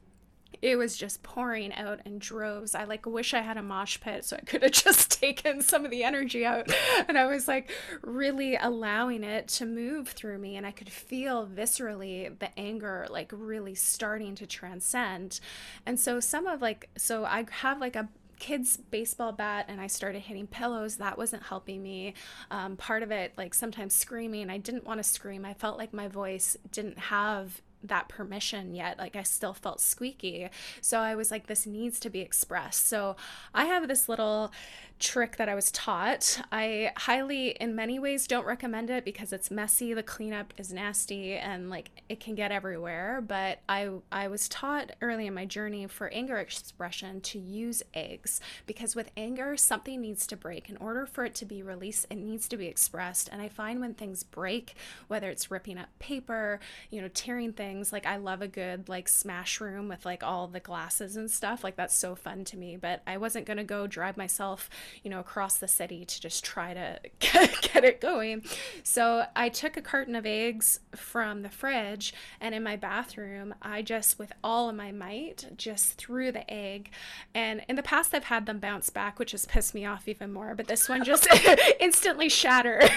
[0.60, 2.74] it was just pouring out in droves.
[2.74, 5.84] I like wish I had a mosh pit so I could have just taken some
[5.84, 6.72] of the energy out.
[7.06, 7.70] And I was like
[8.02, 10.56] really allowing it to move through me.
[10.56, 15.38] And I could feel viscerally the anger like really starting to transcend.
[15.86, 18.08] And so some of like, so I have like a
[18.40, 20.96] kids baseball bat and I started hitting pillows.
[20.96, 22.14] That wasn't helping me.
[22.50, 25.44] Um, part of it, like sometimes screaming, I didn't want to scream.
[25.44, 28.98] I felt like my voice didn't have that permission yet.
[28.98, 30.48] Like I still felt squeaky.
[30.80, 32.86] So I was like, this needs to be expressed.
[32.86, 33.16] So
[33.54, 34.52] I have this little
[34.98, 36.40] trick that I was taught.
[36.50, 39.94] I highly, in many ways, don't recommend it because it's messy.
[39.94, 43.22] The cleanup is nasty and like it can get everywhere.
[43.26, 48.40] But I, I was taught early in my journey for anger expression to use eggs
[48.66, 50.68] because with anger, something needs to break.
[50.68, 53.28] In order for it to be released, it needs to be expressed.
[53.30, 54.74] And I find when things break,
[55.08, 57.92] whether it's ripping up paper, you know, tearing things.
[57.92, 61.62] Like I love a good like smash room with like all the glasses and stuff.
[61.62, 62.76] Like that's so fun to me.
[62.76, 64.68] But I wasn't gonna go drive myself,
[65.02, 68.44] you know, across the city to just try to get, it going.
[68.82, 73.82] So I took a carton of eggs from the fridge and in my bathroom, I
[73.82, 76.90] just with all of my might just threw the egg.
[77.34, 80.32] And in the past I've had them bounce back, which has pissed me off even
[80.32, 80.54] more.
[80.54, 81.28] But this one just
[81.80, 82.90] instantly shattered.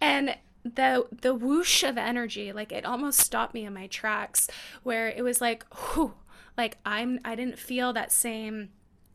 [0.00, 4.46] and the the whoosh of energy like it almost stopped me in my tracks
[4.82, 6.14] where it was like whew,
[6.56, 8.68] like i'm i didn't feel that same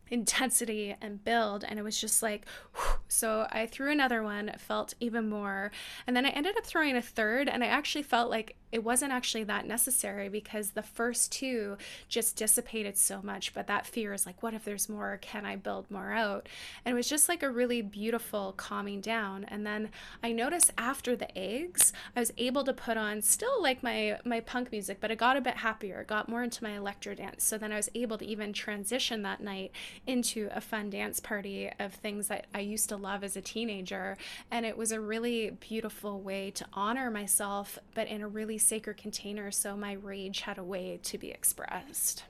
[0.10, 2.98] intensity and build and it was just like whew.
[3.08, 5.72] so i threw another one felt even more
[6.06, 9.14] and then i ended up throwing a third and i actually felt like it wasn't
[9.14, 11.78] actually that necessary because the first two
[12.10, 13.54] just dissipated so much.
[13.54, 15.18] But that fear is like, what if there's more?
[15.22, 16.50] Can I build more out?
[16.84, 19.46] And it was just like a really beautiful calming down.
[19.46, 23.82] And then I noticed after the eggs, I was able to put on still like
[23.82, 26.04] my my punk music, but it got a bit happier.
[26.04, 27.46] Got more into my electro dance.
[27.46, 29.72] So then I was able to even transition that night
[30.06, 34.18] into a fun dance party of things that I used to love as a teenager.
[34.52, 38.98] And it was a really beautiful way to honor myself, but in a really sacred
[38.98, 42.24] container so my rage had a way to be expressed.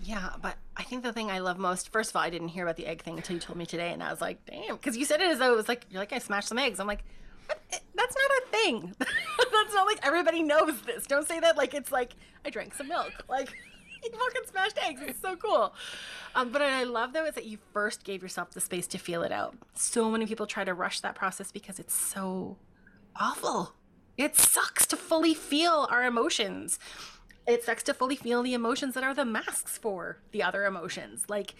[0.00, 2.64] Yeah, but I think the thing I love most, first of all, I didn't hear
[2.64, 4.96] about the egg thing until you told me today, and I was like, damn, because
[4.96, 6.80] you said it as though it was like, you're like, I smashed some eggs.
[6.80, 7.04] I'm like,
[7.48, 8.94] that's not a thing.
[8.98, 11.06] that's not like everybody knows this.
[11.06, 12.12] Don't say that like it's like,
[12.44, 13.12] I drank some milk.
[13.28, 13.52] Like,
[14.04, 15.00] you fucking smashed eggs.
[15.06, 15.74] It's so cool.
[16.34, 19.22] Um, but I love though is that you first gave yourself the space to feel
[19.22, 19.56] it out.
[19.74, 22.56] So many people try to rush that process because it's so
[23.16, 23.74] awful.
[24.16, 26.78] It sucks to fully feel our emotions.
[27.46, 31.24] It sucks to fully feel the emotions that are the masks for the other emotions.
[31.28, 31.54] Like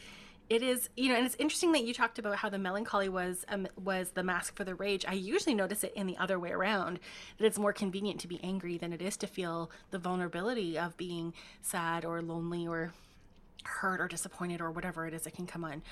[0.49, 3.45] it is, you know, and it's interesting that you talked about how the melancholy was
[3.49, 5.05] um, was the mask for the rage.
[5.09, 7.01] I usually notice it in the other way around
[7.39, 10.97] that it's more convenient to be angry than it is to feel the vulnerability of
[10.97, 12.93] being sad or lonely or
[13.65, 15.83] hurt or disappointed or whatever it is that can come on.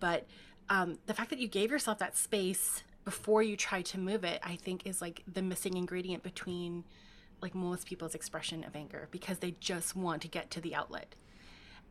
[0.00, 0.26] But
[0.70, 4.40] um, the fact that you gave yourself that space before you try to move it,
[4.42, 6.84] I think is like the missing ingredient between
[7.40, 11.14] like most people's expression of anger because they just want to get to the outlet.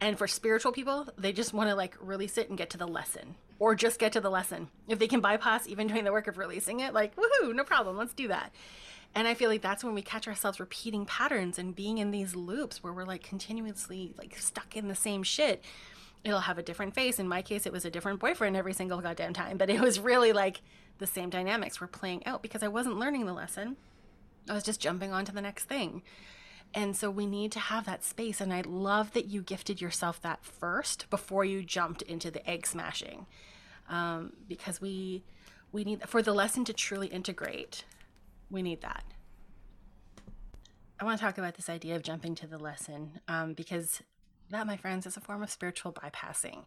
[0.02, 2.86] And for spiritual people, they just want to like release it and get to the
[2.86, 4.68] lesson or just get to the lesson.
[4.90, 7.96] If they can bypass even doing the work of releasing it, like, woohoo, no problem,
[7.96, 8.54] let's do that.
[9.16, 12.36] And I feel like that's when we catch ourselves repeating patterns and being in these
[12.36, 15.64] loops where we're like continuously like stuck in the same shit
[16.26, 17.20] it'll have a different face.
[17.20, 20.00] In my case, it was a different boyfriend every single goddamn time, but it was
[20.00, 20.62] really like
[20.98, 23.76] the same dynamics were playing out because I wasn't learning the lesson.
[24.50, 26.04] I was just jumping on to the next thing.
[26.74, 28.42] And so we need to have that space.
[28.42, 32.68] And I love that you gifted yourself that first before you jumped into the egg
[32.68, 33.26] smashing.
[33.88, 35.24] Um, because we
[35.72, 37.86] we need for the lesson to truly integrate,
[38.50, 39.04] we need that.
[41.00, 44.02] I want to talk about this idea of jumping to the lesson um, because
[44.50, 46.66] that, my friends, is a form of spiritual bypassing.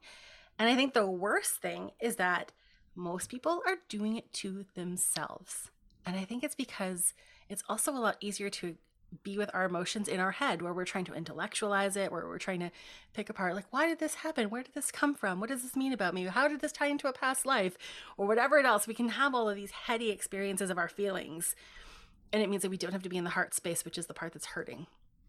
[0.59, 2.53] And I think the worst thing is that
[2.99, 5.71] most people are doing it to themselves.
[6.05, 7.15] And I think it's because
[7.49, 8.77] it's also a lot easier to
[9.23, 12.39] be with our emotions in our head where we're trying to intellectualize it, where we're
[12.39, 12.71] trying to
[13.15, 14.51] pick apart, like, why did this happen?
[14.51, 15.41] Where did this come from?
[15.41, 16.25] What does this mean about me?
[16.25, 17.79] How did this tie into a past life?
[18.19, 18.87] Or whatever it else.
[18.87, 21.55] We can have all of these heady experiences of our feelings.
[22.33, 24.07] And it means that we don't have to be in the heart space, which is
[24.07, 24.87] the part that's hurting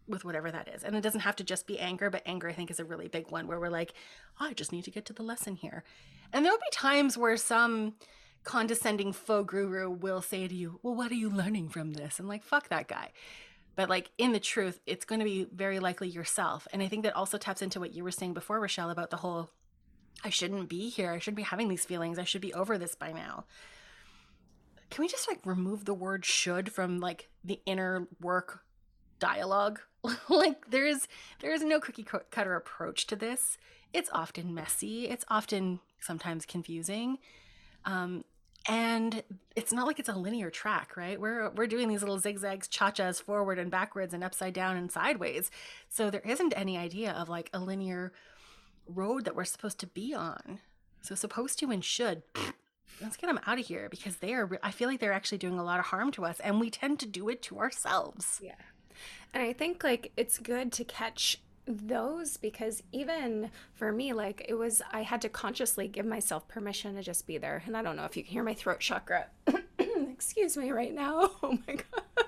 [0.07, 0.83] with whatever that is.
[0.83, 3.07] And it doesn't have to just be anger, but anger, I think, is a really
[3.07, 3.93] big one where we're like,
[4.41, 5.83] oh, I just need to get to the lesson here.
[6.31, 7.95] And there'll be times where some
[8.43, 12.19] condescending faux guru will say to you, well, what are you learning from this?
[12.19, 13.11] And like, fuck that guy.
[13.75, 16.67] But like in the truth, it's going to be very likely yourself.
[16.73, 19.17] And I think that also taps into what you were saying before, Rochelle, about the
[19.17, 19.51] whole
[20.23, 21.11] I shouldn't be here.
[21.11, 22.19] I shouldn't be having these feelings.
[22.19, 23.45] I should be over this by now.
[24.89, 28.63] Can we just like remove the word should from like the inner work
[29.19, 29.79] dialogue?
[30.29, 31.07] like there is
[31.39, 33.57] there is no cookie cutter approach to this.
[33.93, 35.07] It's often messy.
[35.07, 37.17] It's often sometimes confusing.
[37.85, 38.23] Um,
[38.67, 39.23] and
[39.55, 41.19] it's not like it's a linear track, right?
[41.19, 45.49] We're we're doing these little zigzags, cha-chas forward and backwards and upside down and sideways.
[45.87, 48.11] So there isn't any idea of like a linear
[48.87, 50.59] road that we're supposed to be on.
[51.01, 52.23] So supposed to and should
[53.01, 55.57] let's get them out of here because they are i feel like they're actually doing
[55.57, 58.51] a lot of harm to us and we tend to do it to ourselves yeah
[59.33, 61.37] and i think like it's good to catch
[61.69, 66.95] those because even for me like it was i had to consciously give myself permission
[66.95, 67.61] to just be there.
[67.67, 69.27] And i don't know if you can hear my throat chakra.
[69.79, 71.31] Excuse me right now.
[71.43, 72.25] Oh my god.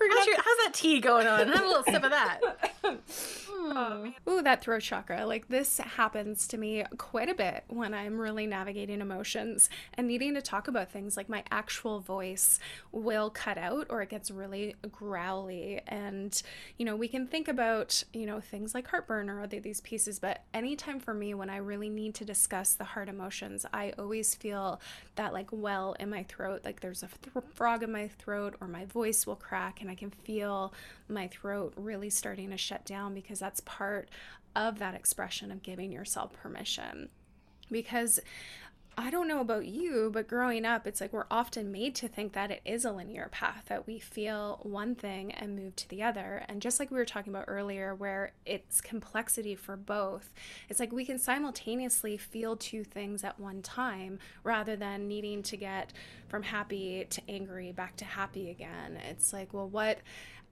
[0.00, 1.46] We're gonna how's, your, how's that tea going on?
[1.46, 2.40] Have a little sip of that
[3.70, 5.24] Oh, ooh, that throat chakra.
[5.24, 10.34] Like this happens to me quite a bit when I'm really navigating emotions and needing
[10.34, 12.58] to talk about things like my actual voice
[12.90, 15.80] will cut out or it gets really growly.
[15.86, 16.40] And,
[16.78, 20.18] you know, we can think about, you know, things like heartburn or other these pieces,
[20.18, 24.34] but anytime for me when I really need to discuss the hard emotions, I always
[24.34, 24.80] feel
[25.16, 28.66] that like well in my throat, like there's a th- frog in my throat or
[28.66, 30.72] my voice will crack and I can feel
[31.10, 34.08] my throat really starting to shut down because that's part
[34.56, 37.08] of that expression of giving yourself permission.
[37.70, 38.20] Because
[38.98, 42.32] I don't know about you, but growing up, it's like we're often made to think
[42.34, 46.02] that it is a linear path, that we feel one thing and move to the
[46.02, 46.44] other.
[46.48, 50.34] And just like we were talking about earlier, where it's complexity for both,
[50.68, 55.56] it's like we can simultaneously feel two things at one time rather than needing to
[55.56, 55.92] get
[56.28, 58.98] from happy to angry back to happy again.
[59.08, 59.98] It's like, well, what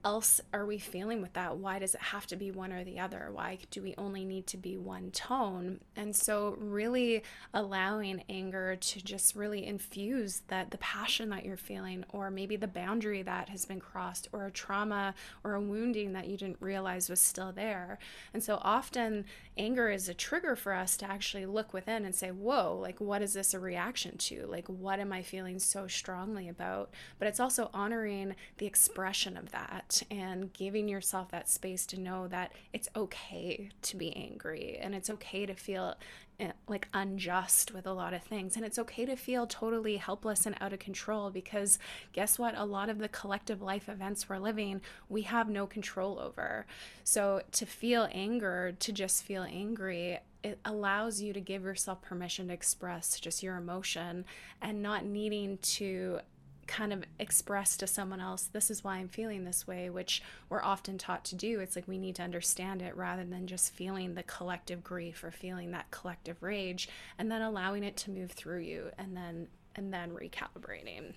[0.05, 1.57] else are we feeling with that?
[1.57, 3.29] Why does it have to be one or the other?
[3.33, 5.81] Why do we only need to be one tone?
[5.95, 7.23] And so really
[7.53, 12.67] allowing anger to just really infuse that the passion that you're feeling or maybe the
[12.67, 17.09] boundary that has been crossed or a trauma or a wounding that you didn't realize
[17.09, 17.99] was still there.
[18.33, 19.25] And so often
[19.57, 23.21] anger is a trigger for us to actually look within and say, "Whoa, like what
[23.21, 24.45] is this a reaction to?
[24.47, 29.51] Like what am I feeling so strongly about?" But it's also honoring the expression of
[29.51, 34.93] that and giving yourself that space to know that it's okay to be angry and
[34.93, 35.95] it's okay to feel
[36.39, 38.55] eh, like unjust with a lot of things.
[38.55, 41.79] And it's okay to feel totally helpless and out of control because
[42.13, 42.57] guess what?
[42.57, 46.65] A lot of the collective life events we're living, we have no control over.
[47.03, 52.47] So to feel anger, to just feel angry, it allows you to give yourself permission
[52.47, 54.25] to express just your emotion
[54.61, 56.19] and not needing to
[56.69, 60.61] kind of express to someone else, this is why I'm feeling this way, which we're
[60.61, 61.59] often taught to do.
[61.59, 65.31] It's like we need to understand it rather than just feeling the collective grief or
[65.31, 69.91] feeling that collective rage and then allowing it to move through you and then and
[69.93, 71.13] then recalibrating.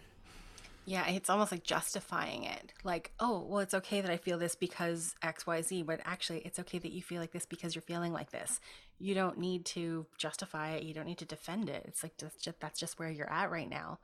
[0.84, 2.72] Yeah, it's almost like justifying it.
[2.82, 6.78] Like, oh, well, it's okay that I feel this because XYZ, but actually, it's okay
[6.78, 8.60] that you feel like this because you're feeling like this.
[8.98, 10.82] You don't need to justify it.
[10.82, 11.84] You don't need to defend it.
[11.86, 13.98] It's like just, that's just where you're at right now.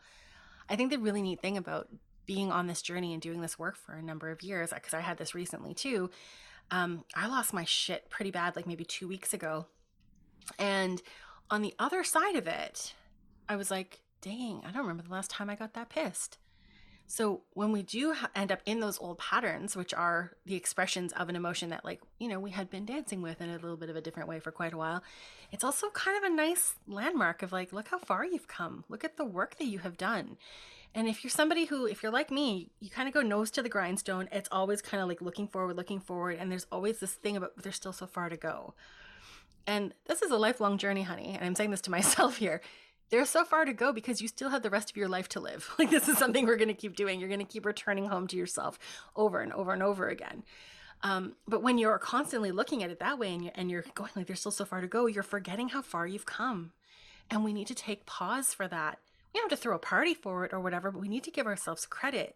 [0.69, 1.89] I think the really neat thing about
[2.27, 5.01] being on this journey and doing this work for a number of years, because I
[5.01, 6.11] had this recently too,
[6.71, 9.66] um, I lost my shit pretty bad, like maybe two weeks ago.
[10.59, 11.01] And
[11.51, 12.93] on the other side of it,
[13.49, 16.39] I was like, dang, I don't remember the last time I got that pissed.
[17.11, 21.30] So when we do end up in those old patterns, which are the expressions of
[21.30, 23.88] an emotion that, like, you know, we had been dancing with in a little bit
[23.88, 25.02] of a different way for quite a while,
[25.50, 28.84] it's also kind of a nice landmark of like, look how far you've come.
[28.90, 30.36] Look at the work that you have done.
[30.94, 33.62] And if you're somebody who, if you're like me, you kind of go nose to
[33.62, 36.36] the grindstone, it's always kind of like looking forward, looking forward.
[36.38, 38.74] And there's always this thing about there's still so far to go.
[39.66, 41.34] And this is a lifelong journey, honey.
[41.36, 42.61] And I'm saying this to myself here
[43.11, 45.40] there's so far to go because you still have the rest of your life to
[45.40, 45.70] live.
[45.78, 47.20] Like, this is something we're going to keep doing.
[47.20, 48.78] You're going to keep returning home to yourself
[49.16, 50.42] over and over and over again.
[51.02, 54.11] Um, but when you're constantly looking at it that way and you're, and you're going
[54.16, 56.72] like there's still so far to go, you're forgetting how far you've come.
[57.30, 58.98] And we need to take pause for that.
[59.32, 61.30] We don't have to throw a party for it or whatever, but we need to
[61.30, 62.34] give ourselves credit.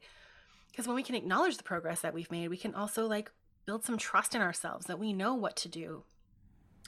[0.71, 3.31] Because when we can acknowledge the progress that we've made, we can also like
[3.67, 6.05] build some trust in ourselves that we know what to do.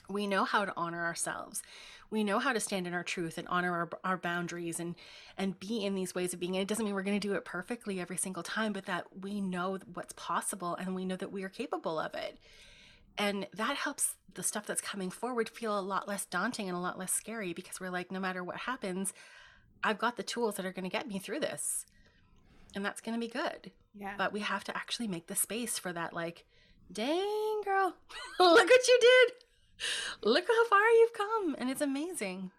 [0.09, 1.61] We know how to honor ourselves.
[2.09, 4.95] We know how to stand in our truth and honor our, our boundaries and
[5.37, 6.55] and be in these ways of being.
[6.55, 9.05] And it doesn't mean we're going to do it perfectly every single time but that
[9.21, 12.37] we know what's possible and we know that we are capable of it.
[13.17, 16.81] And that helps the stuff that's coming forward feel a lot less daunting and a
[16.81, 19.13] lot less scary because we're like no matter what happens
[19.85, 21.85] i've got the tools that are going to get me through this.
[22.75, 23.71] And that's going to be good.
[23.93, 24.15] Yeah.
[24.17, 26.45] But we have to actually make the space for that like
[26.91, 27.95] dang girl
[28.39, 29.33] look what you did
[30.23, 32.51] look how far you've come and it's amazing.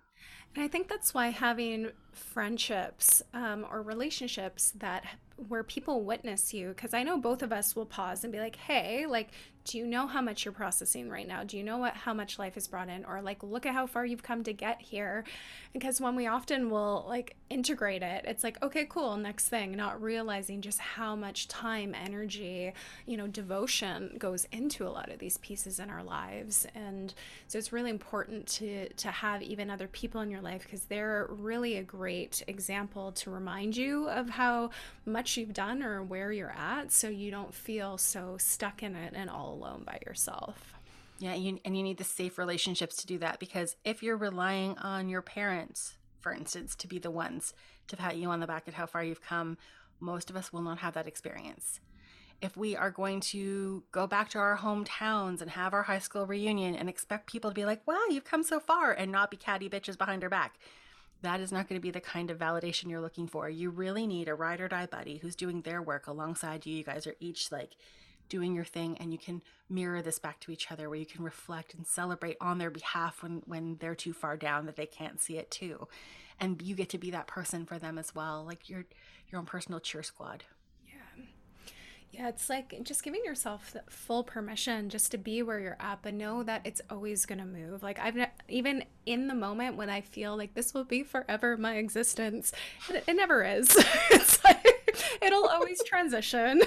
[0.55, 5.05] And i think that's why having friendships um, or relationships that
[5.49, 8.57] where people witness you because i know both of us will pause and be like
[8.57, 9.29] hey like
[9.67, 11.43] do you know how much you're processing right now?
[11.43, 13.05] Do you know what how much life has brought in?
[13.05, 15.25] Or like look at how far you've come to get here.
[15.73, 19.77] Because when we often will like integrate it it's like okay cool next thing.
[19.77, 22.73] Not realizing just how much time energy
[23.07, 26.67] you know devotion goes into a lot of these pieces in our lives.
[26.75, 27.13] And
[27.49, 31.27] so it's really important to to have even other people in your life because they're
[31.29, 34.71] really a great example to remind you of how
[35.05, 39.13] much you've done or where you're at so you don't feel so stuck in it
[39.17, 40.75] and all alone by yourself.
[41.19, 44.77] Yeah, you, and you need the safe relationships to do that because if you're relying
[44.79, 47.55] on your parents, for instance, to be the ones
[47.89, 49.57] to pat you on the back at how far you've come,
[49.99, 51.81] most of us will not have that experience.
[52.43, 56.27] If we are going to go back to our hometowns and have our high school
[56.27, 59.39] reunion and expect people to be like, wow, you've come so far and not be
[59.39, 60.59] catty bitches behind our back,
[61.23, 63.49] that is not going to be the kind of validation you're looking for.
[63.49, 66.77] You really need a ride or die buddy who's doing their work alongside you.
[66.77, 67.77] You guys are each like
[68.29, 71.25] doing your thing and you can mirror this back to each other where you can
[71.25, 75.21] reflect and celebrate on their behalf when when they're too far down that they can't
[75.21, 75.89] see it too.
[76.39, 78.85] And you get to be that person for them as well like your
[79.31, 80.45] your own personal cheer squad.
[80.87, 81.25] Yeah.
[82.13, 86.15] Yeah it's like just giving yourself full permission just to be where you're at but
[86.15, 87.83] know that it's always going to move.
[87.83, 88.17] Like i've
[88.49, 92.53] even in the moment when i feel like this will be forever my existence
[92.91, 93.77] it, it never is.
[94.11, 94.66] It's like
[95.21, 96.63] it'll always transition.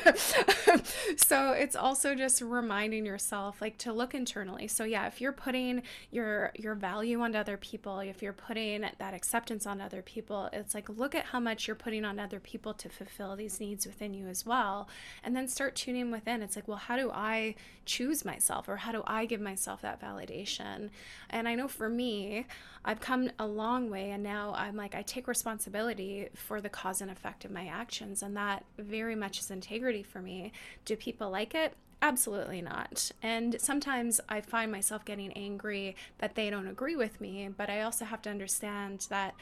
[1.16, 4.68] so it's also just reminding yourself like to look internally.
[4.68, 9.14] So yeah, if you're putting your your value on other people, if you're putting that
[9.14, 12.74] acceptance on other people, it's like look at how much you're putting on other people
[12.76, 14.90] to fulfill these needs within you as well.
[15.24, 16.42] And then start tuning within.
[16.42, 20.02] It's like, well, how do I choose myself or how do I give myself that
[20.02, 20.90] validation?
[21.30, 22.46] And I know for me,
[22.86, 27.02] I've come a long way and now I'm like I take responsibility for the cause
[27.02, 30.52] and effect of my actions and that very much is integrity for me.
[30.86, 31.74] Do people like it?
[32.00, 33.12] Absolutely not.
[33.24, 37.82] And sometimes I find myself getting angry that they don't agree with me, but I
[37.82, 39.34] also have to understand that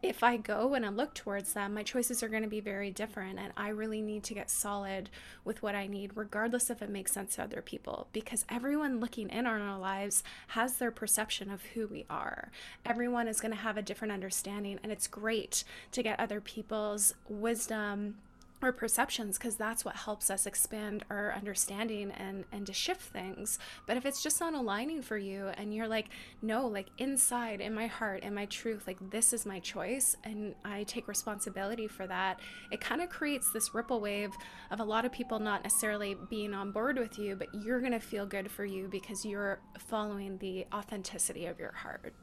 [0.00, 2.90] if I go and I look towards them, my choices are going to be very
[2.90, 3.38] different.
[3.40, 5.10] And I really need to get solid
[5.44, 9.28] with what I need, regardless if it makes sense to other people, because everyone looking
[9.28, 12.52] in on our lives has their perception of who we are.
[12.86, 14.78] Everyone is going to have a different understanding.
[14.84, 18.18] And it's great to get other people's wisdom
[18.62, 23.58] or perceptions because that's what helps us expand our understanding and and to shift things.
[23.86, 26.08] But if it's just not aligning for you and you're like
[26.42, 30.54] no like inside in my heart in my truth like this is my choice and
[30.64, 32.40] i take responsibility for that
[32.70, 34.30] it kind of creates this ripple wave
[34.70, 37.92] of a lot of people not necessarily being on board with you but you're going
[37.92, 42.14] to feel good for you because you're following the authenticity of your heart.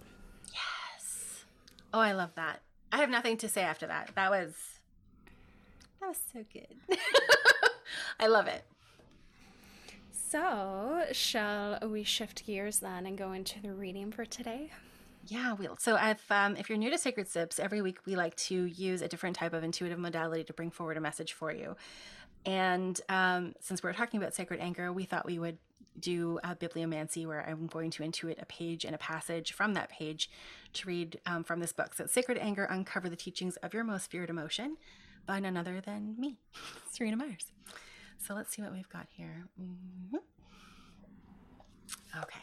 [0.52, 1.46] Yes.
[1.94, 2.62] Oh i love that.
[2.92, 4.12] I have nothing to say after that.
[4.16, 4.75] That was
[6.06, 6.98] that was so good.
[8.20, 8.64] I love it.
[10.12, 14.72] So, shall we shift gears then and go into the reading for today?
[15.28, 15.78] Yeah, we'll.
[15.78, 19.02] So, if um, if you're new to Sacred Sips, every week we like to use
[19.02, 21.76] a different type of intuitive modality to bring forward a message for you.
[22.46, 25.58] And um, since we're talking about sacred anger, we thought we would
[26.00, 29.90] do a bibliomancy where I'm going to intuit a page and a passage from that
[29.90, 30.30] page
[30.74, 31.94] to read um, from this book.
[31.96, 34.78] So, Sacred Anger Uncover the Teachings of Your Most Feared Emotion
[35.26, 36.40] by none other than me,
[36.92, 37.52] Serena Myers.
[38.18, 39.48] So let's see what we've got here.
[39.60, 40.18] Mm-hmm.
[42.18, 42.40] Okay.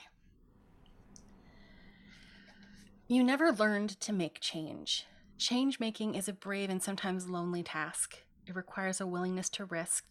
[3.08, 5.06] You never learned to make change.
[5.38, 8.18] Change making is a brave and sometimes lonely task.
[8.46, 10.04] It requires a willingness to risk,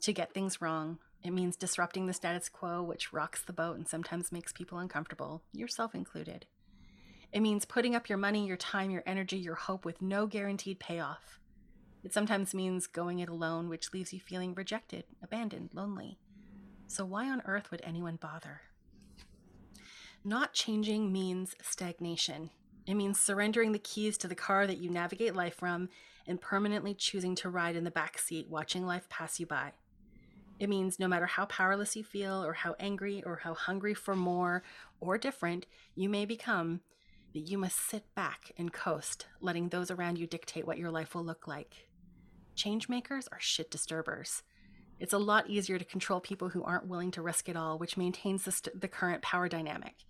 [0.00, 0.98] to get things wrong.
[1.22, 5.42] It means disrupting the status quo, which rocks the boat and sometimes makes people uncomfortable,
[5.52, 6.46] yourself included.
[7.32, 10.78] It means putting up your money, your time, your energy, your hope with no guaranteed
[10.78, 11.38] payoff.
[12.04, 16.18] It sometimes means going it alone, which leaves you feeling rejected, abandoned, lonely.
[16.88, 18.62] So, why on earth would anyone bother?
[20.24, 22.50] Not changing means stagnation.
[22.86, 25.88] It means surrendering the keys to the car that you navigate life from
[26.26, 29.72] and permanently choosing to ride in the back seat, watching life pass you by.
[30.58, 34.14] It means no matter how powerless you feel, or how angry, or how hungry for
[34.14, 34.62] more
[35.00, 36.80] or different you may become,
[37.32, 41.14] that you must sit back and coast, letting those around you dictate what your life
[41.14, 41.88] will look like.
[42.62, 44.44] Changemakers are shit disturbers.
[45.00, 47.96] It's a lot easier to control people who aren't willing to risk it all, which
[47.96, 50.04] maintains the, st- the current power dynamic.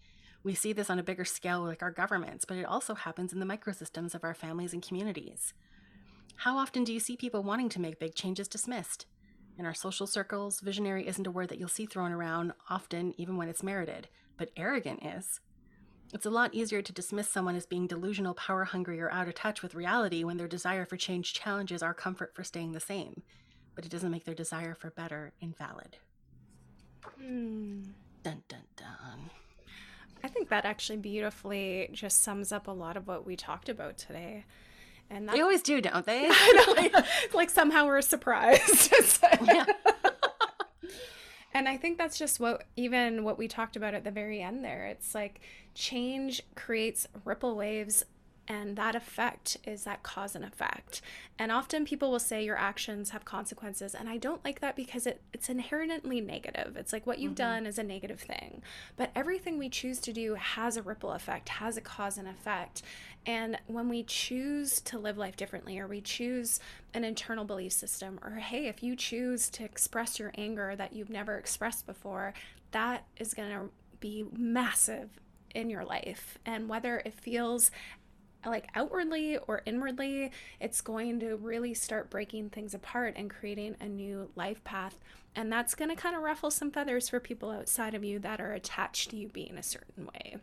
[0.44, 3.40] We see this on a bigger scale like our governments, but it also happens in
[3.40, 5.54] the microsystems of our families and communities.
[6.36, 9.06] How often do you see people wanting to make big changes dismissed?
[9.58, 13.38] In our social circles, visionary isn't a word that you'll see thrown around, often even
[13.38, 15.40] when it's merited, but arrogant is.
[16.12, 19.34] It's a lot easier to dismiss someone as being delusional, power hungry, or out of
[19.34, 23.22] touch with reality when their desire for change challenges our comfort for staying the same,
[23.74, 25.96] but it doesn't make their desire for better invalid.
[27.18, 27.82] Hmm.
[28.22, 29.30] Dun dun dun.
[30.22, 33.98] I think that actually beautifully just sums up a lot of what we talked about
[33.98, 34.44] today.
[35.10, 36.30] And They always do, don't they?
[37.34, 38.92] like somehow we're surprised.
[39.44, 39.64] yeah.
[41.54, 44.64] And I think that's just what even what we talked about at the very end
[44.64, 44.86] there.
[44.86, 45.40] It's like
[45.74, 48.04] change creates ripple waves
[48.52, 51.00] and that effect is that cause and effect.
[51.38, 53.94] And often people will say your actions have consequences.
[53.94, 56.76] And I don't like that because it, it's inherently negative.
[56.76, 57.64] It's like what you've mm-hmm.
[57.64, 58.62] done is a negative thing.
[58.96, 62.82] But everything we choose to do has a ripple effect, has a cause and effect.
[63.24, 66.60] And when we choose to live life differently, or we choose
[66.92, 71.10] an internal belief system, or hey, if you choose to express your anger that you've
[71.10, 72.34] never expressed before,
[72.72, 75.08] that is going to be massive
[75.54, 76.38] in your life.
[76.44, 77.70] And whether it feels
[78.46, 80.30] like outwardly or inwardly,
[80.60, 84.98] it's going to really start breaking things apart and creating a new life path.
[85.34, 88.40] And that's going to kind of ruffle some feathers for people outside of you that
[88.40, 90.36] are attached to you being a certain way.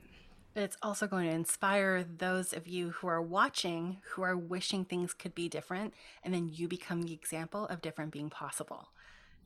[0.53, 4.83] But it's also going to inspire those of you who are watching who are wishing
[4.83, 5.93] things could be different.
[6.23, 8.89] And then you become the example of different being possible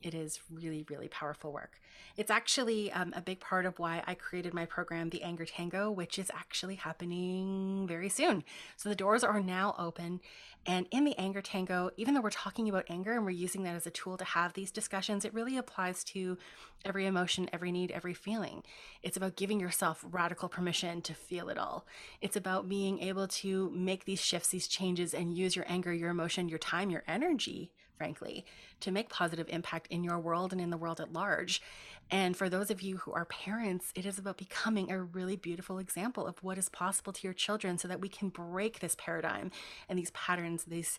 [0.04, 1.80] it is really, really powerful work.
[2.16, 5.90] It's actually um, a big part of why I created my program, The Anger Tango,
[5.90, 8.44] which is actually happening very soon.
[8.76, 10.20] So the doors are now open.
[10.66, 13.74] And in the Anger Tango, even though we're talking about anger and we're using that
[13.74, 16.38] as a tool to have these discussions, it really applies to
[16.84, 18.62] every emotion, every need, every feeling.
[19.02, 21.86] It's about giving yourself radical permission to feel it all.
[22.20, 26.10] It's about being able to make these shifts, these changes, and use your anger, your
[26.10, 28.44] emotion, your time, your energy frankly,
[28.80, 31.62] to make positive impact in your world and in the world at large.
[32.10, 35.78] And for those of you who are parents, it is about becoming a really beautiful
[35.78, 39.50] example of what is possible to your children so that we can break this paradigm
[39.88, 40.98] and these patterns, these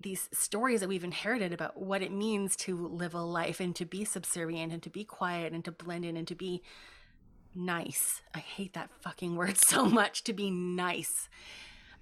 [0.00, 3.84] these stories that we've inherited about what it means to live a life and to
[3.84, 6.62] be subservient and to be quiet and to blend in and to be
[7.54, 8.22] nice.
[8.32, 11.28] I hate that fucking word so much to be nice.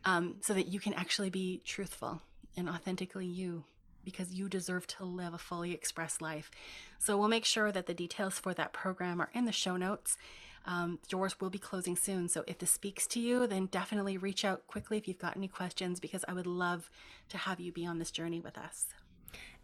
[0.04, 2.22] Um, so that you can actually be truthful
[2.56, 3.64] and authentically you
[4.06, 6.50] because you deserve to live a fully expressed life.
[6.98, 10.16] So we'll make sure that the details for that program are in the show notes.
[10.64, 12.28] Um, doors will be closing soon.
[12.28, 15.48] So if this speaks to you, then definitely reach out quickly if you've got any
[15.48, 16.90] questions because I would love
[17.28, 18.86] to have you be on this journey with us.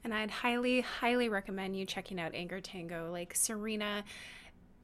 [0.05, 3.11] And I'd highly, highly recommend you checking out Anger Tango.
[3.12, 4.05] Like Serena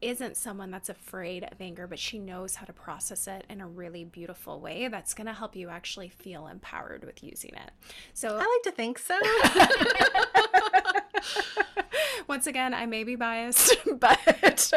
[0.01, 3.67] isn't someone that's afraid of anger, but she knows how to process it in a
[3.67, 7.71] really beautiful way that's going to help you actually feel empowered with using it.
[8.13, 9.17] So I like to think so.
[12.27, 14.73] Once again, I may be biased, but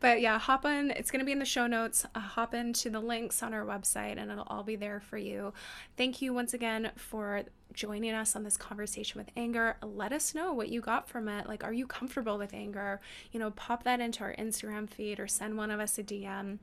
[0.00, 0.90] but yeah, hop on.
[0.90, 2.06] It's going to be in the show notes.
[2.14, 5.52] Uh, hop into the links on our website and it'll all be there for you.
[5.96, 9.76] Thank you once again for joining us on this conversation with anger.
[9.82, 11.46] Let us know what you got from it.
[11.46, 13.00] Like, are you comfortable with anger?
[13.32, 16.58] You know, pop that into our Instagram feed or send one of us a DM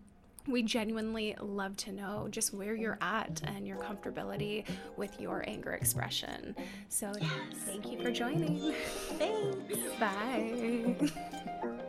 [0.48, 4.66] we genuinely love to know just where you're at and your comfortability
[4.98, 6.56] with your anger expression.
[6.90, 7.32] So, yes.
[7.66, 8.74] thank you for joining.
[9.18, 9.78] Thanks.
[10.00, 11.74] Bye.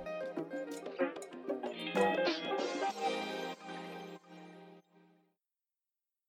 [1.95, 2.53] Thank you.